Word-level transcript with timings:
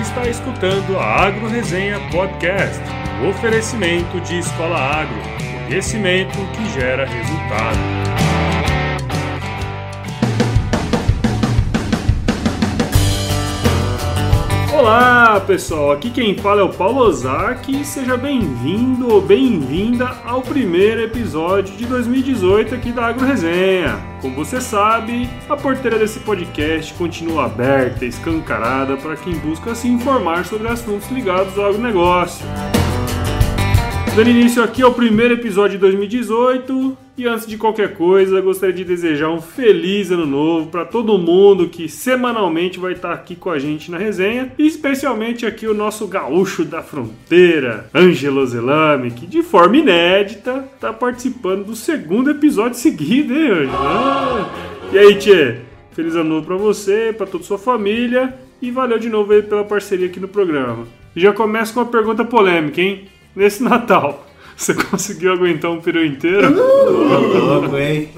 está 0.00 0.28
escutando 0.28 0.98
a 0.98 1.26
Agro 1.26 1.48
Resenha 1.48 1.98
Podcast, 2.10 2.80
o 3.22 3.30
oferecimento 3.30 4.20
de 4.20 4.38
Escola 4.38 4.78
Agro, 4.78 5.20
conhecimento 5.66 6.38
que 6.52 6.64
gera 6.78 7.04
resultado. 7.04 8.17
Olá 14.78 15.40
pessoal, 15.40 15.90
aqui 15.90 16.08
quem 16.08 16.38
fala 16.38 16.60
é 16.60 16.64
o 16.64 16.68
Paulo 16.68 17.00
Ozaki 17.00 17.80
e 17.80 17.84
seja 17.84 18.16
bem-vindo 18.16 19.12
ou 19.12 19.20
bem-vinda 19.20 20.06
ao 20.24 20.40
primeiro 20.40 21.02
episódio 21.02 21.76
de 21.76 21.84
2018 21.84 22.76
aqui 22.76 22.92
da 22.92 23.06
Agro 23.06 23.26
Resenha. 23.26 23.98
Como 24.22 24.36
você 24.36 24.60
sabe, 24.60 25.28
a 25.48 25.56
porteira 25.56 25.98
desse 25.98 26.20
podcast 26.20 26.94
continua 26.94 27.46
aberta 27.46 28.04
escancarada 28.04 28.96
para 28.96 29.16
quem 29.16 29.34
busca 29.34 29.74
se 29.74 29.88
informar 29.88 30.46
sobre 30.46 30.68
assuntos 30.68 31.10
ligados 31.10 31.58
ao 31.58 31.70
agronegócio. 31.70 32.46
Dando 34.14 34.30
início 34.30 34.62
aqui 34.62 34.82
ao 34.82 34.92
primeiro 34.92 35.34
episódio 35.34 35.72
de 35.72 35.78
2018 35.78 36.96
e 37.16 37.26
antes 37.26 37.46
de 37.46 37.56
qualquer 37.56 37.94
coisa, 37.94 38.40
gostaria 38.40 38.74
de 38.74 38.84
desejar 38.84 39.28
um 39.28 39.40
feliz 39.40 40.10
ano 40.10 40.26
novo 40.26 40.70
para 40.70 40.84
todo 40.84 41.16
mundo 41.18 41.68
que 41.68 41.88
semanalmente 41.88 42.78
vai 42.78 42.92
estar 42.92 43.12
aqui 43.12 43.36
com 43.36 43.50
a 43.50 43.58
gente 43.58 43.90
na 43.90 43.98
resenha, 43.98 44.52
e 44.58 44.66
especialmente 44.66 45.46
aqui 45.46 45.66
o 45.66 45.74
nosso 45.74 46.06
gaúcho 46.06 46.64
da 46.64 46.82
fronteira, 46.82 47.88
Ângelo 47.94 48.44
Zelame, 48.46 49.10
que 49.10 49.26
de 49.26 49.42
forma 49.42 49.76
inédita 49.76 50.68
está 50.74 50.92
participando 50.92 51.64
do 51.64 51.76
segundo 51.76 52.30
episódio 52.30 52.78
seguido, 52.78 53.34
hein, 53.34 53.50
Ângelo? 53.50 53.76
Ah. 53.76 54.50
E 54.92 54.98
aí, 54.98 55.14
Tchê? 55.16 55.56
Feliz 55.92 56.14
ano 56.14 56.30
novo 56.30 56.46
para 56.46 56.56
você, 56.56 57.14
para 57.16 57.26
toda 57.26 57.44
sua 57.44 57.58
família 57.58 58.34
e 58.60 58.70
valeu 58.70 58.98
de 58.98 59.08
novo 59.08 59.32
aí 59.32 59.42
pela 59.42 59.64
parceria 59.64 60.06
aqui 60.06 60.18
no 60.18 60.28
programa. 60.28 60.86
Já 61.14 61.32
começa 61.32 61.72
com 61.72 61.80
uma 61.80 61.86
pergunta 61.86 62.24
polêmica, 62.24 62.80
hein? 62.80 63.08
Nesse 63.38 63.62
Natal, 63.62 64.26
você 64.56 64.74
conseguiu 64.74 65.32
aguentar 65.32 65.70
um 65.70 65.80
peru 65.80 66.04
inteiro? 66.04 66.60
Uh, 66.60 67.38
louco, 67.38 67.76
hein? 67.76 68.10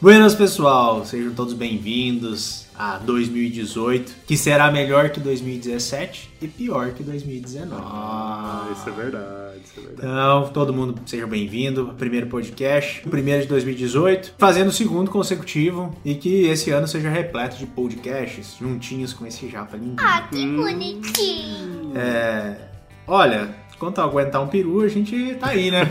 Buenas, 0.00 0.34
pessoal. 0.34 1.04
Sejam 1.04 1.34
todos 1.34 1.52
bem-vindos 1.52 2.64
a 2.74 2.96
2018, 2.96 4.14
que 4.26 4.34
será 4.38 4.72
melhor 4.72 5.10
que 5.10 5.20
2017 5.20 6.30
e 6.40 6.48
pior 6.48 6.92
que 6.92 7.02
2019. 7.02 7.82
Ah, 7.84 8.66
isso 8.72 8.88
é 8.88 8.92
verdade, 8.92 9.60
isso 9.62 9.74
é 9.78 9.82
verdade. 9.82 10.08
Então, 10.08 10.50
todo 10.50 10.72
mundo 10.72 10.98
seja 11.04 11.26
bem-vindo 11.26 11.82
ao 11.82 11.88
primeiro 11.88 12.28
podcast, 12.28 13.06
o 13.06 13.10
primeiro 13.10 13.42
de 13.42 13.48
2018, 13.48 14.36
fazendo 14.38 14.68
o 14.68 14.72
segundo 14.72 15.10
consecutivo 15.10 15.94
e 16.02 16.14
que 16.14 16.46
esse 16.46 16.70
ano 16.70 16.88
seja 16.88 17.10
repleto 17.10 17.58
de 17.58 17.66
podcasts 17.66 18.56
juntinhos 18.58 19.12
com 19.12 19.26
esse 19.26 19.50
japa 19.50 19.76
lindo. 19.76 19.96
Ah, 19.98 20.28
que 20.32 20.46
bonitinho. 20.46 21.92
É, 21.94 22.72
olha, 23.06 23.48
quanto 23.78 24.00
aguentar 24.00 24.42
um 24.42 24.46
peru, 24.48 24.80
a 24.82 24.88
gente 24.88 25.34
tá 25.40 25.48
aí, 25.48 25.70
né? 25.70 25.90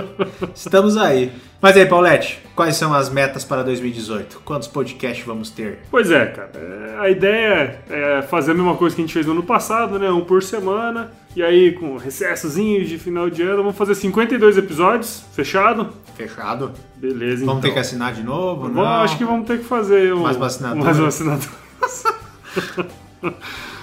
Estamos 0.54 0.96
aí. 0.96 1.32
Mas 1.62 1.76
aí, 1.76 1.84
Paulette, 1.84 2.40
quais 2.56 2.74
são 2.76 2.94
as 2.94 3.10
metas 3.10 3.44
para 3.44 3.62
2018? 3.62 4.40
Quantos 4.44 4.66
podcasts 4.66 5.24
vamos 5.26 5.50
ter? 5.50 5.80
Pois 5.90 6.10
é, 6.10 6.24
cara. 6.26 6.50
é, 6.54 6.98
A 7.00 7.10
ideia 7.10 7.80
é 7.90 8.22
fazer 8.22 8.52
a 8.52 8.54
mesma 8.54 8.74
coisa 8.76 8.96
que 8.96 9.02
a 9.02 9.04
gente 9.04 9.12
fez 9.12 9.26
no 9.26 9.32
ano 9.32 9.42
passado, 9.42 9.98
né? 9.98 10.10
Um 10.10 10.22
por 10.24 10.42
semana. 10.42 11.12
E 11.36 11.42
aí, 11.42 11.72
com 11.72 11.96
recessozinhos 11.96 12.88
de 12.88 12.98
final 12.98 13.28
de 13.30 13.42
ano, 13.42 13.58
vamos 13.58 13.76
fazer 13.76 13.94
52 13.94 14.56
episódios, 14.58 15.22
fechado? 15.32 15.90
Fechado? 16.16 16.72
Beleza, 16.96 17.44
Vamos 17.46 17.60
ter 17.62 17.68
então. 17.68 17.74
que 17.74 17.78
assinar 17.80 18.12
de 18.14 18.22
novo? 18.22 18.62
Vamos- 18.62 18.76
Não? 18.76 18.84
acho 18.86 19.16
que 19.16 19.24
vamos 19.24 19.46
ter 19.46 19.58
que 19.58 19.64
fazer 19.64 20.12
um, 20.14 20.20
Mais 20.22 20.36
vacinador. 20.36 20.82
mais 20.84 20.96
vacinador. 20.98 21.48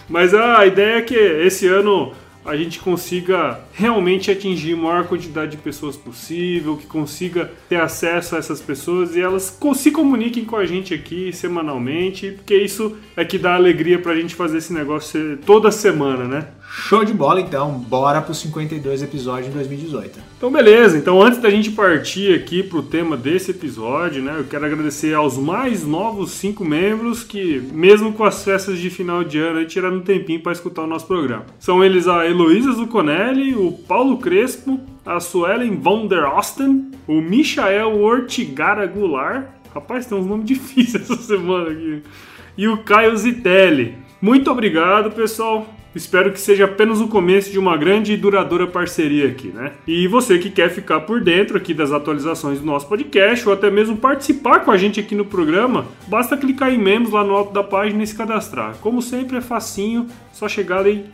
Mas 0.10 0.34
a 0.34 0.66
ideia 0.66 0.98
é 0.98 1.02
que 1.02 1.16
esse 1.16 1.68
ano 1.68 2.12
a 2.48 2.56
gente 2.56 2.80
consiga 2.80 3.60
realmente 3.74 4.32
atingir 4.32 4.74
a 4.74 4.78
maior 4.78 5.06
quantidade 5.06 5.52
de 5.52 5.58
pessoas 5.58 5.98
possível, 5.98 6.78
que 6.78 6.88
consiga 6.88 7.52
ter 7.68 7.76
acesso 7.76 8.36
a 8.36 8.40
essas 8.40 8.62
pessoas 8.62 9.16
e 9.16 9.22
elas 9.22 9.60
se 9.76 9.92
comuniquem 9.92 10.46
com 10.46 10.56
a 10.56 10.66
gente 10.66 10.94
aqui 10.94 11.34
semanalmente, 11.34 12.32
porque 12.32 12.56
isso 12.56 12.98
é 13.18 13.26
que 13.26 13.38
dá 13.38 13.56
alegria 13.56 14.00
pra 14.00 14.16
gente 14.16 14.34
fazer 14.34 14.60
esse 14.60 14.72
negócio 14.72 15.38
toda 15.46 15.72
semana, 15.72 16.24
né? 16.24 16.48
Show 16.80 17.04
de 17.04 17.12
bola, 17.12 17.42
então. 17.42 17.72
Bora 17.72 18.22
para 18.22 18.32
os 18.32 18.38
52 18.38 19.02
episódios 19.02 19.48
de 19.48 19.54
2018. 19.54 20.20
Então, 20.38 20.52
beleza. 20.52 20.96
Então, 20.96 21.20
antes 21.22 21.42
da 21.42 21.50
gente 21.50 21.72
partir 21.72 22.36
aqui 22.36 22.62
pro 22.62 22.84
tema 22.84 23.18
desse 23.18 23.50
episódio, 23.50 24.22
né, 24.22 24.36
eu 24.38 24.44
quero 24.44 24.64
agradecer 24.64 25.14
aos 25.16 25.38
mais 25.40 25.86
novos 25.86 26.32
cinco 26.32 26.64
membros 26.64 27.24
que, 27.24 27.60
mesmo 27.74 28.14
com 28.14 28.24
as 28.24 28.44
festas 28.44 28.78
de 28.78 28.92
final 28.92 29.24
de 29.24 29.40
ano, 29.40 29.66
tiraram 29.66 29.98
um 29.98 30.02
tempinho 30.02 30.40
para 30.40 30.52
escutar 30.52 30.84
o 30.84 30.88
nosso 30.88 31.08
programa. 31.08 31.48
São 31.60 31.84
eles 31.84 32.08
a 32.08 32.26
Heloísa 32.26 32.72
Zuconelli, 32.74 33.56
o 33.56 33.72
Paulo 33.72 34.18
Crespo, 34.18 34.80
a 35.04 35.20
Suelen 35.20 35.78
von 35.78 36.06
der 36.08 36.26
Osten, 36.26 36.92
o 37.08 37.20
Michael 37.20 38.00
Ortigara 38.00 38.86
Goulart. 38.86 39.48
Rapaz, 39.74 40.06
tem 40.06 40.18
uns 40.18 40.28
nomes 40.28 40.46
difíceis 40.48 41.10
essa 41.10 41.22
semana 41.24 41.72
aqui. 41.72 42.04
E 42.56 42.68
o 42.68 42.78
Caio 42.78 43.18
Zitelli. 43.18 43.96
Muito 44.22 44.50
obrigado, 44.52 45.12
pessoal. 45.12 45.77
Espero 45.96 46.32
que 46.32 46.40
seja 46.40 46.66
apenas 46.66 47.02
o 47.02 47.08
começo 47.08 47.50
de 47.52 47.58
uma 47.58 47.76
grande 47.76 48.14
e 48.14 48.18
duradoura 48.18 48.68
parceria 48.68 49.28
aqui, 49.28 49.48
né? 49.48 49.72
E 49.88 50.08
você 50.08 50.38
que 50.38 50.50
quer 50.50 50.70
ficar 50.70 51.02
por 51.02 51.22
dentro 51.22 51.58
aqui 51.58 51.74
das 51.74 51.92
atualizações 51.92 52.60
do 52.60 52.66
nosso 52.66 52.88
podcast 52.88 53.48
ou 53.48 53.54
até 53.54 53.70
mesmo 53.72 53.98
participar 53.98 54.60
com 54.60 54.72
a 54.72 54.78
gente 54.78 55.00
aqui 55.00 55.16
no 55.16 55.26
programa, 55.26 55.86
basta 56.08 56.38
clicar 56.38 56.72
em 56.72 56.78
membros 56.78 57.14
lá 57.14 57.24
no 57.24 57.36
alto 57.36 57.52
da 57.54 57.64
página 57.64 58.04
e 58.04 58.08
se 58.08 58.16
cadastrar. 58.16 58.76
Como 58.82 59.02
sempre 59.02 59.38
é 59.38 59.42
facinho, 59.42 60.08
só 60.32 60.48
chegar 60.48 60.86
e 60.88 61.06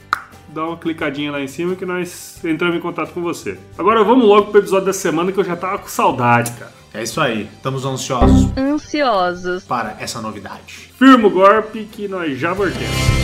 dar 0.50 0.68
uma 0.68 0.78
clicadinha 0.78 1.32
lá 1.32 1.42
em 1.42 1.48
cima 1.48 1.76
que 1.76 1.86
nós 1.86 2.40
entramos 2.44 2.76
em 2.76 2.80
contato 2.80 3.12
com 3.14 3.22
você. 3.22 3.58
Agora 3.78 4.04
vamos 4.04 4.26
logo 4.28 4.52
pro 4.52 4.60
episódio 4.60 4.86
da 4.86 4.94
semana 4.94 5.32
que 5.32 5.40
eu 5.40 5.44
já 5.44 5.56
tava 5.56 5.80
com 5.80 5.88
saudade, 5.88 6.52
cara. 6.52 6.72
É 6.94 7.02
isso 7.02 7.20
aí. 7.20 7.50
Estamos 7.56 7.86
ansiosos 7.86 8.52
Ansiosos. 8.56 9.64
para 9.64 9.96
essa 10.00 10.22
novidade. 10.22 10.92
Firma 11.00 11.28
o 11.28 11.32
golpe 11.32 11.86
que 11.92 12.08
nós 12.08 12.38
já 12.38 12.54
voltemos. 12.54 13.23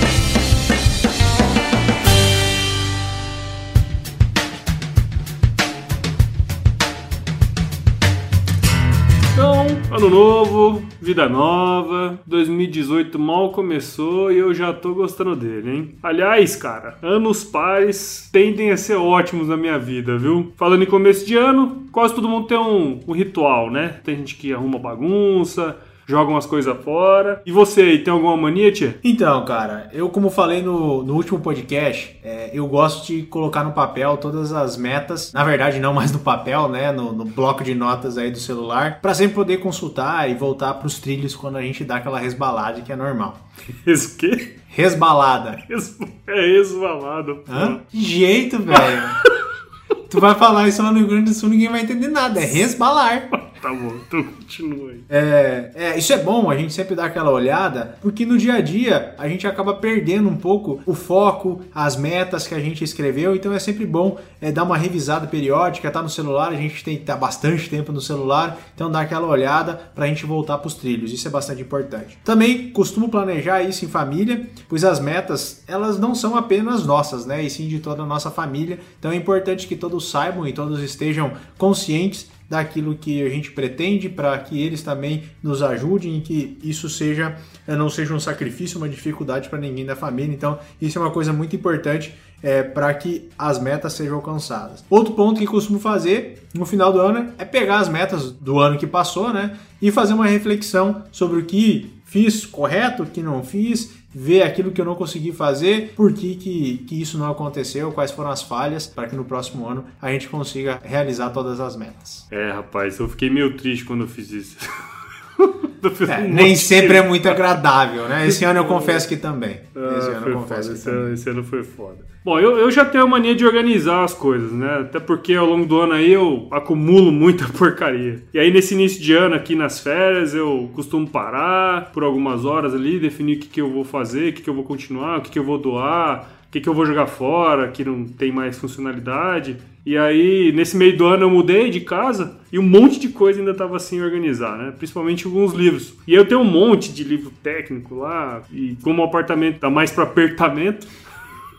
Ano 10.00 10.10
novo, 10.10 10.82
vida 11.02 11.28
nova, 11.28 12.18
2018 12.26 13.20
mal 13.20 13.52
começou 13.52 14.32
e 14.32 14.38
eu 14.38 14.54
já 14.54 14.72
tô 14.72 14.94
gostando 14.94 15.36
dele, 15.36 15.70
hein? 15.70 15.96
Aliás, 16.02 16.56
cara, 16.56 16.98
anos 17.02 17.44
pares 17.44 18.30
tendem 18.32 18.72
a 18.72 18.78
ser 18.78 18.96
ótimos 18.96 19.50
na 19.50 19.58
minha 19.58 19.78
vida, 19.78 20.18
viu? 20.18 20.54
Falando 20.56 20.84
em 20.84 20.86
começo 20.86 21.26
de 21.26 21.36
ano, 21.36 21.84
quase 21.92 22.16
todo 22.16 22.30
mundo 22.30 22.48
tem 22.48 22.58
um, 22.58 23.02
um 23.06 23.12
ritual, 23.12 23.70
né? 23.70 24.00
Tem 24.02 24.16
gente 24.16 24.36
que 24.36 24.54
arruma 24.54 24.80
bagunça, 24.80 25.76
joga 26.10 26.32
umas 26.32 26.48
coisas 26.48 26.76
fora. 26.84 27.40
E 27.46 27.52
você 27.52 27.82
aí, 27.82 28.00
tem 28.00 28.12
alguma 28.12 28.36
mania, 28.36 28.72
tia? 28.72 28.98
Então, 29.04 29.46
cara, 29.46 29.90
eu 29.94 30.10
como 30.10 30.32
falei 30.32 30.60
no, 30.64 31.04
no 31.04 31.14
último 31.14 31.40
podcast, 31.40 32.20
é, 32.24 32.50
eu 32.52 32.66
gosto 32.66 33.06
de 33.06 33.22
colocar 33.24 33.64
no 33.64 33.74
papel 33.74 34.18
todas 34.18 34.52
as 34.52 34.76
metas, 34.76 35.32
na 35.32 35.44
verdade 35.44 35.80
não 35.80 35.94
mais 35.94 36.12
no 36.12 36.18
papel, 36.18 36.68
né, 36.68 36.92
no, 36.92 37.14
no 37.14 37.26
bloco 37.26 37.64
de 37.64 37.76
notas 37.76 38.18
aí 38.18 38.32
do 38.32 38.40
celular, 38.40 39.00
pra 39.02 39.14
sempre 39.14 39.36
poder 39.36 39.58
consultar 39.58 40.28
e 40.30 40.34
voltar 40.34 40.74
pros 40.74 40.98
trilhos 41.00 41.36
quando 41.36 41.58
a 41.58 41.62
gente 41.62 41.84
dá 41.84 41.98
aquela 41.98 42.18
resbalada 42.20 42.82
que 42.82 42.92
é 42.92 42.96
normal. 42.96 43.38
Quê? 44.18 44.56
Resbalada. 44.68 45.60
Res- 45.70 45.96
É 46.26 46.42
resvalado, 46.58 47.36
pô. 47.46 47.52
Hã? 47.52 47.82
Que 47.88 48.02
jeito, 48.04 48.58
velho. 48.64 49.04
tu 50.10 50.20
vai 50.20 50.34
falar 50.34 50.68
isso 50.68 50.82
lá 50.82 50.92
no 50.92 50.98
Rio 50.98 51.08
Grande 51.08 51.26
do 51.32 51.34
Sul, 51.36 51.50
ninguém 51.50 51.70
vai 51.70 51.82
entender 51.82 52.08
nada. 52.08 52.40
É 52.42 52.46
resbalar. 52.46 53.30
Tá 53.62 53.70
bom, 53.70 53.94
então 54.08 54.24
continua 54.24 54.92
aí. 54.92 55.04
É, 55.10 55.72
é, 55.76 55.98
isso 55.98 56.14
é 56.14 56.18
bom 56.18 56.50
a 56.50 56.58
gente 56.58 56.74
sempre 56.74 56.96
dar 56.96 57.06
aquela 57.06 57.32
olhada, 57.32 57.98
porque 58.02 58.26
no 58.26 58.38
dia 58.38 58.56
a 58.56 58.62
dia 58.62 59.14
a 59.18 59.28
gente 59.28 59.46
acaba 59.46 59.74
perdendo 59.74 60.30
um 60.30 60.38
pouco 60.38 60.82
o 60.86 60.94
foco, 60.94 61.62
as 61.74 61.96
metas 61.96 62.48
que 62.48 62.56
a 62.56 62.60
gente 62.60 62.84
escreveu, 62.84 63.36
então 63.36 63.54
é 63.54 63.60
sempre 63.60 63.86
bom 63.86 64.18
é, 64.42 64.52
dar 64.52 64.64
uma 64.64 64.78
revisada 64.78 65.28
periódica, 65.28 65.92
tá 65.92 66.02
no 66.02 66.10
celular, 66.10 66.50
a 66.50 66.56
gente 66.56 66.84
tem 66.84 66.96
que 66.96 67.02
estar 67.02 67.16
bastante 67.16 67.70
tempo 67.70 67.92
no 67.92 68.02
celular, 68.02 68.58
então 68.74 68.90
dar 68.90 69.02
aquela 69.02 69.28
olhada 69.28 69.80
pra 69.94 70.08
gente 70.08 70.26
voltar 70.26 70.58
pros 70.60 70.76
trilhos, 70.76 71.12
isso 71.12 71.28
é 71.28 71.32
bastante 71.32 71.62
importante. 71.62 72.18
Também 72.24 72.70
costumo 72.72 73.10
planejar 73.10 73.62
isso 73.62 73.84
em 73.86 73.88
família, 73.88 74.48
pois 74.68 74.84
as 74.84 75.00
metas, 75.00 75.64
elas 75.68 76.00
não 76.00 76.16
são 76.16 76.36
apenas 76.36 76.86
nossas, 76.86 77.26
né, 77.26 77.44
e 77.44 77.50
sim 77.50 77.68
de 77.68 77.80
toda 77.80 78.04
a 78.04 78.06
nossa 78.06 78.32
família, 78.32 78.80
então 78.98 79.12
é 79.12 79.16
importante 79.16 79.68
que 79.68 79.76
todos 79.76 80.10
saibam 80.10 80.48
e 80.48 80.54
todos 80.54 80.82
estejam 80.82 81.34
conscientes 81.58 82.28
daquilo 82.50 82.96
que 82.96 83.22
a 83.22 83.30
gente 83.30 83.52
pretende 83.52 84.10
para 84.10 84.38
que 84.40 84.60
eles 84.60 84.82
também 84.82 85.24
nos 85.42 85.62
ajudem 85.62 86.18
e 86.18 86.22
que 86.22 86.58
isso 86.64 86.90
seja 86.90 87.38
eh, 87.68 87.76
não 87.76 87.90
seja 87.90 88.14
um 88.14 88.20
sacrifício, 88.20 88.78
uma 88.78 88.90
dificuldade 88.90 89.48
para 89.50 89.60
ninguém 89.60 89.86
da 89.86 89.96
família. 89.96 90.34
Então, 90.34 90.58
isso 90.82 90.98
é 90.98 91.02
uma 91.02 91.12
coisa 91.12 91.32
muito 91.32 91.56
importante 91.56 92.14
é, 92.42 92.64
para 92.64 92.94
que 92.94 93.30
as 93.38 93.60
metas 93.60 93.94
sejam 93.94 94.16
alcançadas. 94.16 94.84
Outro 94.90 95.14
ponto 95.14 95.40
que 95.40 95.46
costumo 95.46 95.80
fazer 95.80 96.48
no 96.54 96.66
final 96.66 96.92
do 96.92 97.00
ano 97.00 97.34
é 97.38 97.46
pegar 97.46 97.80
as 97.80 97.90
metas 97.90 98.32
do 98.32 98.60
ano 98.60 98.78
que 98.78 98.88
passou, 98.88 99.32
né, 99.34 99.58
e 99.82 99.92
fazer 99.92 100.14
uma 100.14 100.26
reflexão 100.26 101.04
sobre 101.12 101.40
o 101.40 101.46
que 101.46 101.99
fiz 102.10 102.44
correto, 102.46 103.04
o 103.04 103.06
que 103.06 103.22
não 103.22 103.44
fiz, 103.44 103.92
ver 104.14 104.42
aquilo 104.42 104.72
que 104.72 104.82
eu 104.82 104.86
não 104.86 104.96
consegui 104.96 105.32
fazer, 105.32 105.94
por 105.96 106.12
que, 106.12 106.36
que, 106.36 106.78
que 106.88 107.00
isso 107.00 107.18
não 107.20 107.30
aconteceu, 107.30 107.92
quais 107.92 108.12
foram 108.12 108.32
as 108.32 108.42
falhas, 108.42 108.88
para 108.88 109.08
que 109.08 109.16
no 109.16 109.24
próximo 109.24 109.68
ano 109.68 109.86
a 110.02 110.12
gente 110.12 110.28
consiga 110.28 110.82
realizar 110.84 111.30
todas 111.30 111.60
as 111.60 111.76
metas. 111.76 112.28
É, 112.32 112.52
rapaz, 112.52 112.98
eu 112.98 113.08
fiquei 113.08 113.30
meio 113.30 113.56
triste 113.56 113.86
quando 113.86 114.02
eu 114.02 114.08
fiz 114.08 114.32
isso. 114.32 114.58
É, 116.10 116.24
um 116.26 116.34
nem 116.34 116.58
sempre 116.58 116.90
de- 116.90 116.96
é 116.98 117.02
muito 117.08 117.30
agradável, 117.30 118.06
né? 118.10 118.28
Esse 118.28 118.44
ano 118.44 118.60
eu 118.60 118.66
confesso 118.68 119.08
que 119.08 119.16
também. 119.16 119.62
Ah, 119.74 119.96
Esse 119.98 120.10
ano 120.10 120.22
foi 120.24 120.32
eu 120.34 120.38
confesso 120.38 120.74
esse, 120.74 120.90
ano, 120.90 121.14
esse 121.14 121.30
ano 121.30 121.42
foi 121.42 121.64
foda. 121.64 122.00
Bom, 122.26 122.38
eu, 122.38 122.58
eu 122.58 122.70
já 122.70 122.84
tenho 122.84 123.06
a 123.06 123.08
mania 123.08 123.34
de 123.34 123.46
organizar 123.46 124.04
as 124.04 124.14
coisas, 124.14 124.52
né? 124.52 124.80
Até 124.82 125.00
porque 125.00 125.34
ao 125.36 125.46
longo 125.46 125.66
do 125.66 125.80
ano 125.80 125.94
aí 125.94 126.12
eu 126.12 126.50
acumulo 126.52 127.14
muita 127.14 127.46
porcaria. 127.58 128.22
E 128.34 128.38
aí 128.40 128.52
nesse 128.52 128.74
início 128.74 129.02
de 129.02 129.14
ano 129.14 129.36
aqui 129.36 129.56
nas 129.56 129.80
férias 129.80 130.36
eu 130.36 130.70
costumo 130.76 131.08
parar 131.08 131.92
por 131.94 132.04
algumas 132.04 132.44
horas 132.44 132.74
ali, 132.74 133.00
definir 133.00 133.38
o 133.38 133.40
que, 133.40 133.48
que 133.48 133.62
eu 133.62 133.72
vou 133.72 133.86
fazer, 133.86 134.32
o 134.32 134.34
que, 134.34 134.42
que 134.42 134.50
eu 134.50 134.54
vou 134.54 134.66
continuar, 134.66 135.20
o 135.20 135.22
que, 135.22 135.30
que 135.32 135.40
eu 135.40 135.46
vou 135.46 135.58
doar, 135.58 136.28
o 136.50 136.52
que, 136.52 136.60
que 136.60 136.68
eu 136.68 136.74
vou 136.74 136.84
jogar 136.84 137.06
fora, 137.06 137.68
que 137.68 137.86
não 137.86 138.06
tem 138.06 138.32
mais 138.32 138.58
funcionalidade. 138.58 139.58
E 139.86 139.96
aí, 139.96 140.52
nesse 140.52 140.76
meio 140.76 140.98
do 140.98 141.06
ano, 141.06 141.26
eu 141.26 141.30
mudei 141.30 141.70
de 141.70 141.80
casa 141.82 142.38
e 142.52 142.58
um 142.58 142.64
monte 142.64 143.00
de 143.00 143.10
coisa 143.10 143.40
ainda 143.40 143.52
estava 143.52 143.78
sem 143.78 144.02
organizar, 144.02 144.58
né? 144.58 144.74
Principalmente 144.76 145.28
alguns 145.28 145.54
livros. 145.54 145.94
E 146.08 146.14
eu 146.16 146.26
tenho 146.26 146.42
um 146.42 146.46
monte 146.46 146.92
de 146.92 147.04
livro 147.04 147.32
técnico 147.44 147.94
lá, 147.96 148.42
e 148.52 148.76
como 148.82 149.04
o 149.04 149.06
apartamento 149.06 149.60
tá 149.60 149.70
mais 149.70 149.92
para 149.92 150.06
apertamento, 150.06 150.88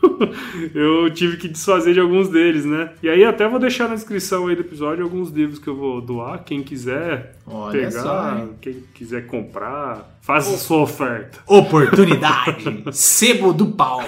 eu 0.75 1.09
tive 1.13 1.37
que 1.37 1.47
desfazer 1.47 1.93
de 1.93 1.99
alguns 2.01 2.27
deles, 2.27 2.65
né? 2.65 2.91
E 3.01 3.07
aí 3.07 3.23
até 3.23 3.47
vou 3.47 3.59
deixar 3.59 3.87
na 3.87 3.95
descrição 3.95 4.47
aí 4.47 4.55
do 4.55 4.61
episódio 4.61 5.05
alguns 5.05 5.29
livros 5.29 5.57
que 5.57 5.69
eu 5.69 5.75
vou 5.75 6.01
doar, 6.01 6.43
quem 6.43 6.61
quiser 6.61 7.37
Olha 7.47 7.71
pegar, 7.71 7.91
só, 7.91 8.49
quem 8.59 8.83
quiser 8.93 9.25
comprar, 9.27 10.19
faça 10.21 10.53
a 10.53 10.57
sua 10.57 10.81
oferta. 10.81 11.39
Oportunidade! 11.47 12.83
Sebo 12.91 13.53
do 13.53 13.67
Paulo! 13.67 14.05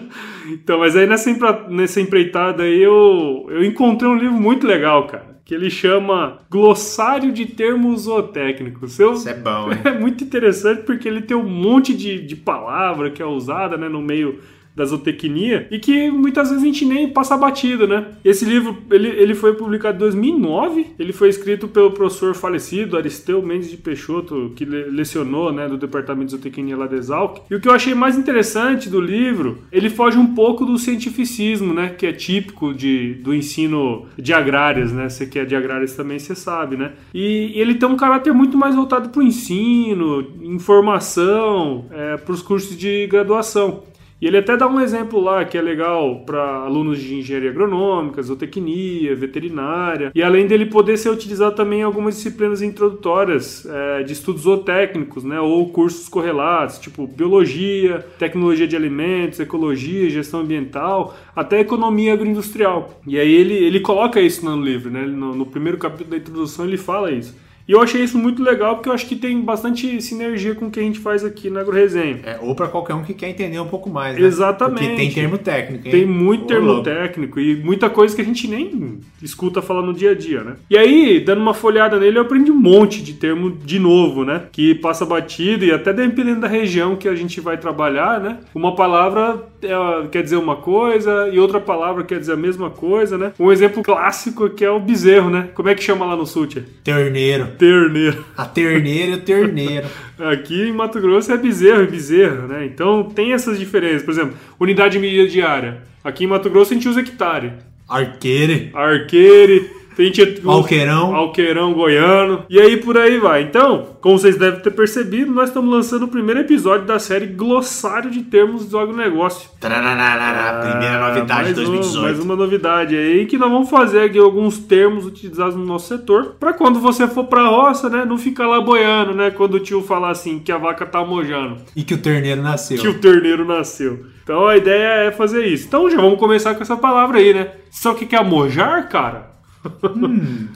Então, 0.46 0.78
mas 0.78 0.94
aí 0.94 1.06
nessa, 1.06 1.32
nessa 1.70 2.00
empreitada 2.02 2.64
aí 2.64 2.82
eu, 2.82 3.46
eu 3.48 3.64
encontrei 3.64 4.10
um 4.10 4.16
livro 4.16 4.34
muito 4.34 4.66
legal, 4.66 5.06
cara. 5.06 5.38
Que 5.42 5.54
ele 5.54 5.70
chama 5.70 6.40
Glossário 6.50 7.32
de 7.32 7.46
Termos 7.46 8.02
Zootécnicos. 8.02 8.98
Eu, 8.98 9.14
Isso 9.14 9.28
é 9.28 9.34
bom, 9.34 9.72
hein? 9.72 9.78
é 9.84 9.98
muito 9.98 10.22
interessante 10.22 10.82
porque 10.82 11.08
ele 11.08 11.22
tem 11.22 11.36
um 11.36 11.48
monte 11.48 11.94
de, 11.94 12.20
de 12.20 12.36
palavra 12.36 13.10
que 13.10 13.22
é 13.22 13.26
usada 13.26 13.76
né, 13.76 13.88
no 13.88 14.02
meio 14.02 14.40
da 14.74 14.84
zootecnia 14.84 15.68
e 15.70 15.78
que 15.78 16.10
muitas 16.10 16.48
vezes 16.48 16.62
a 16.62 16.66
gente 16.66 16.84
nem 16.84 17.08
passa 17.08 17.36
batido, 17.36 17.86
né? 17.86 18.06
Esse 18.24 18.44
livro, 18.44 18.76
ele, 18.90 19.08
ele 19.08 19.34
foi 19.34 19.54
publicado 19.54 19.96
em 19.96 20.00
2009, 20.00 20.86
ele 20.98 21.12
foi 21.12 21.28
escrito 21.28 21.68
pelo 21.68 21.92
professor 21.92 22.34
falecido 22.34 22.96
Aristeu 22.96 23.40
Mendes 23.42 23.70
de 23.70 23.76
Peixoto, 23.76 24.52
que 24.56 24.64
le- 24.64 24.90
lecionou, 24.90 25.52
né, 25.52 25.68
do 25.68 25.76
Departamento 25.76 26.26
de 26.26 26.30
Zootecnia 26.32 26.76
lá 26.76 26.86
da 26.86 26.96
Exalc. 26.96 27.38
E 27.50 27.54
o 27.54 27.60
que 27.60 27.68
eu 27.68 27.72
achei 27.72 27.94
mais 27.94 28.18
interessante 28.18 28.88
do 28.88 29.00
livro, 29.00 29.58
ele 29.70 29.88
foge 29.90 30.18
um 30.18 30.34
pouco 30.34 30.64
do 30.66 30.76
cientificismo, 30.78 31.72
né, 31.72 31.90
que 31.90 32.06
é 32.06 32.12
típico 32.12 32.74
de, 32.74 33.14
do 33.14 33.34
ensino 33.34 34.06
de 34.18 34.32
agrárias, 34.32 34.92
né? 34.92 35.08
Você 35.08 35.26
que 35.26 35.38
é 35.38 35.44
de 35.44 35.54
agrárias 35.54 35.94
também, 35.94 36.18
você 36.18 36.34
sabe, 36.34 36.76
né? 36.76 36.92
E 37.14 37.52
ele 37.54 37.74
tem 37.74 37.88
um 37.88 37.96
caráter 37.96 38.32
muito 38.32 38.56
mais 38.58 38.74
voltado 38.74 39.08
para 39.10 39.20
o 39.20 39.22
ensino, 39.22 40.26
informação, 40.42 41.86
para 42.24 42.32
os 42.32 42.42
cursos 42.42 42.76
de 42.76 43.06
graduação. 43.06 43.82
E 44.20 44.26
ele 44.26 44.38
até 44.38 44.56
dá 44.56 44.66
um 44.66 44.80
exemplo 44.80 45.20
lá 45.20 45.44
que 45.44 45.58
é 45.58 45.60
legal 45.62 46.20
para 46.24 46.40
alunos 46.60 47.00
de 47.00 47.16
engenharia 47.16 47.50
agronômica, 47.50 48.22
zootecnia, 48.22 49.14
veterinária, 49.14 50.10
e 50.14 50.22
além 50.22 50.46
dele 50.46 50.66
poder 50.66 50.96
ser 50.96 51.10
utilizado 51.10 51.54
também 51.54 51.80
em 51.80 51.82
algumas 51.82 52.16
disciplinas 52.16 52.62
introdutórias 52.62 53.66
é, 53.66 54.02
de 54.02 54.12
estudos 54.12 54.42
zootécnicos, 54.42 55.24
né, 55.24 55.40
ou 55.40 55.68
cursos 55.68 56.08
correlatos, 56.08 56.78
tipo 56.78 57.06
biologia, 57.06 58.06
tecnologia 58.18 58.66
de 58.66 58.76
alimentos, 58.76 59.40
ecologia, 59.40 60.08
gestão 60.08 60.40
ambiental, 60.40 61.14
até 61.34 61.60
economia 61.60 62.14
agroindustrial. 62.14 63.00
E 63.06 63.18
aí 63.18 63.34
ele, 63.34 63.54
ele 63.54 63.80
coloca 63.80 64.20
isso 64.20 64.44
no 64.44 64.62
livro, 64.62 64.90
né, 64.90 65.02
no, 65.02 65.34
no 65.34 65.46
primeiro 65.46 65.76
capítulo 65.76 66.10
da 66.10 66.16
introdução 66.16 66.64
ele 66.64 66.78
fala 66.78 67.10
isso. 67.10 67.43
E 67.66 67.72
eu 67.72 67.80
achei 67.80 68.02
isso 68.02 68.18
muito 68.18 68.42
legal 68.42 68.74
porque 68.76 68.88
eu 68.88 68.92
acho 68.92 69.06
que 69.06 69.16
tem 69.16 69.40
bastante 69.40 70.00
sinergia 70.02 70.54
com 70.54 70.66
o 70.66 70.70
que 70.70 70.78
a 70.78 70.82
gente 70.82 70.98
faz 70.98 71.24
aqui 71.24 71.48
na 71.48 71.60
AgroResenha. 71.60 72.20
É, 72.22 72.38
ou 72.40 72.54
para 72.54 72.68
qualquer 72.68 72.94
um 72.94 73.02
que 73.02 73.14
quer 73.14 73.30
entender 73.30 73.58
um 73.58 73.68
pouco 73.68 73.88
mais, 73.88 74.18
né? 74.18 74.26
Exatamente. 74.26 74.84
Porque 74.84 74.96
tem 74.96 75.10
termo 75.10 75.38
técnico, 75.38 75.86
hein? 75.86 75.90
Tem 75.90 76.06
muito 76.06 76.46
termo 76.46 76.82
técnico 76.82 77.40
e 77.40 77.56
muita 77.56 77.88
coisa 77.88 78.14
que 78.14 78.20
a 78.20 78.24
gente 78.24 78.46
nem 78.46 79.00
escuta 79.22 79.62
falar 79.62 79.82
no 79.82 79.94
dia 79.94 80.10
a 80.10 80.14
dia, 80.14 80.42
né? 80.42 80.56
E 80.68 80.76
aí, 80.76 81.20
dando 81.20 81.40
uma 81.40 81.54
folhada 81.54 81.98
nele, 81.98 82.18
eu 82.18 82.22
aprendi 82.22 82.50
um 82.50 82.60
monte 82.60 83.02
de 83.02 83.14
termo 83.14 83.50
de 83.50 83.78
novo, 83.78 84.24
né? 84.24 84.42
Que 84.52 84.74
passa 84.74 85.06
batido 85.06 85.64
e 85.64 85.72
até 85.72 85.92
dependendo 85.92 86.40
da 86.40 86.48
região 86.48 86.96
que 86.96 87.08
a 87.08 87.14
gente 87.14 87.40
vai 87.40 87.56
trabalhar, 87.56 88.20
né? 88.20 88.38
Uma 88.54 88.74
palavra 88.74 89.42
é, 89.62 90.06
quer 90.08 90.22
dizer 90.22 90.36
uma 90.36 90.56
coisa 90.56 91.30
e 91.32 91.38
outra 91.38 91.60
palavra 91.60 92.04
quer 92.04 92.18
dizer 92.20 92.32
a 92.32 92.36
mesma 92.36 92.68
coisa, 92.68 93.16
né? 93.16 93.32
Um 93.38 93.50
exemplo 93.50 93.82
clássico 93.82 94.50
que 94.50 94.64
é 94.64 94.70
o 94.70 94.78
bezerro, 94.80 95.30
né? 95.30 95.48
Como 95.54 95.68
é 95.68 95.74
que 95.74 95.82
chama 95.82 96.04
lá 96.04 96.14
no 96.14 96.26
sul, 96.26 96.46
tia? 96.46 96.64
Terneiro. 96.82 97.53
Terneiro. 97.58 98.24
A 98.36 98.44
terneira 98.44 99.12
e 99.12 99.14
o 99.14 99.20
terneiro. 99.20 99.86
Aqui 100.18 100.68
em 100.68 100.72
Mato 100.72 101.00
Grosso 101.00 101.32
é 101.32 101.36
bezerro 101.36 101.82
e 101.82 101.86
bezerra, 101.86 102.46
né? 102.46 102.66
Então 102.66 103.04
tem 103.04 103.32
essas 103.32 103.58
diferenças. 103.58 104.02
Por 104.02 104.12
exemplo, 104.12 104.36
unidade 104.58 104.92
de 104.92 104.98
medida 104.98 105.28
diária. 105.28 105.82
Aqui 106.02 106.24
em 106.24 106.26
Mato 106.26 106.50
Grosso 106.50 106.72
a 106.72 106.74
gente 106.74 106.88
usa 106.88 107.00
hectare. 107.00 107.52
Arqueire. 107.88 108.70
Arqueire, 108.74 109.70
tem 109.96 110.12
gente- 110.12 110.42
Alqueirão. 110.46 111.14
Alqueirão 111.14 111.72
goiano. 111.72 112.44
E 112.48 112.60
aí 112.60 112.76
por 112.76 112.96
aí 112.98 113.18
vai. 113.18 113.42
Então, 113.42 113.88
como 114.00 114.18
vocês 114.18 114.36
devem 114.36 114.60
ter 114.60 114.70
percebido, 114.70 115.32
nós 115.32 115.48
estamos 115.48 115.72
lançando 115.72 116.04
o 116.04 116.08
primeiro 116.08 116.40
episódio 116.40 116.86
da 116.86 116.98
série 116.98 117.26
Glossário 117.26 118.10
de 118.10 118.22
Termos 118.22 118.66
do 118.66 118.78
Agronegócio. 118.78 119.48
Tarararara, 119.60 120.60
primeira 120.70 120.96
Ah, 121.04 121.08
novidade 121.08 121.52
de 121.54 121.60
um- 121.60 121.64
2018. 121.64 122.02
mais 122.02 122.18
uma 122.20 122.36
novidade 122.36 122.96
aí 122.96 123.26
que 123.26 123.38
nós 123.38 123.50
vamos 123.50 123.70
fazer 123.70 124.00
aqui 124.02 124.18
alguns 124.18 124.58
termos 124.58 125.06
utilizados 125.06 125.54
no 125.56 125.64
nosso 125.64 125.88
setor 125.88 126.36
para 126.38 126.52
quando 126.52 126.80
você 126.80 127.06
for 127.06 127.24
pra 127.24 127.46
roça, 127.46 127.88
né, 127.88 128.04
não 128.04 128.18
ficar 128.18 128.46
lá 128.46 128.60
boiando, 128.60 129.14
né, 129.14 129.30
quando 129.30 129.54
o 129.54 129.60
tio 129.60 129.82
falar 129.82 130.10
assim 130.10 130.38
que 130.38 130.50
a 130.52 130.58
vaca 130.58 130.84
tá 130.86 131.04
mojando, 131.04 131.56
E 131.76 131.82
que 131.82 131.94
o 131.94 131.98
terneiro 131.98 132.42
nasceu. 132.42 132.78
que 132.78 132.88
o 132.88 132.94
terneiro 132.98 133.44
nasceu. 133.44 134.06
Então 134.22 134.46
a 134.46 134.56
ideia 134.56 135.06
é 135.08 135.12
fazer 135.12 135.44
isso. 135.46 135.66
Então 135.66 135.88
já 135.90 135.96
vamos 136.00 136.18
começar 136.18 136.54
com 136.54 136.62
essa 136.62 136.76
palavra 136.76 137.18
aí, 137.18 137.34
né? 137.34 137.48
Sabe 137.70 137.96
o 137.96 137.98
que 137.98 138.06
que 138.06 138.16
é 138.16 138.22
mojar, 138.24 138.88
cara? 138.88 139.33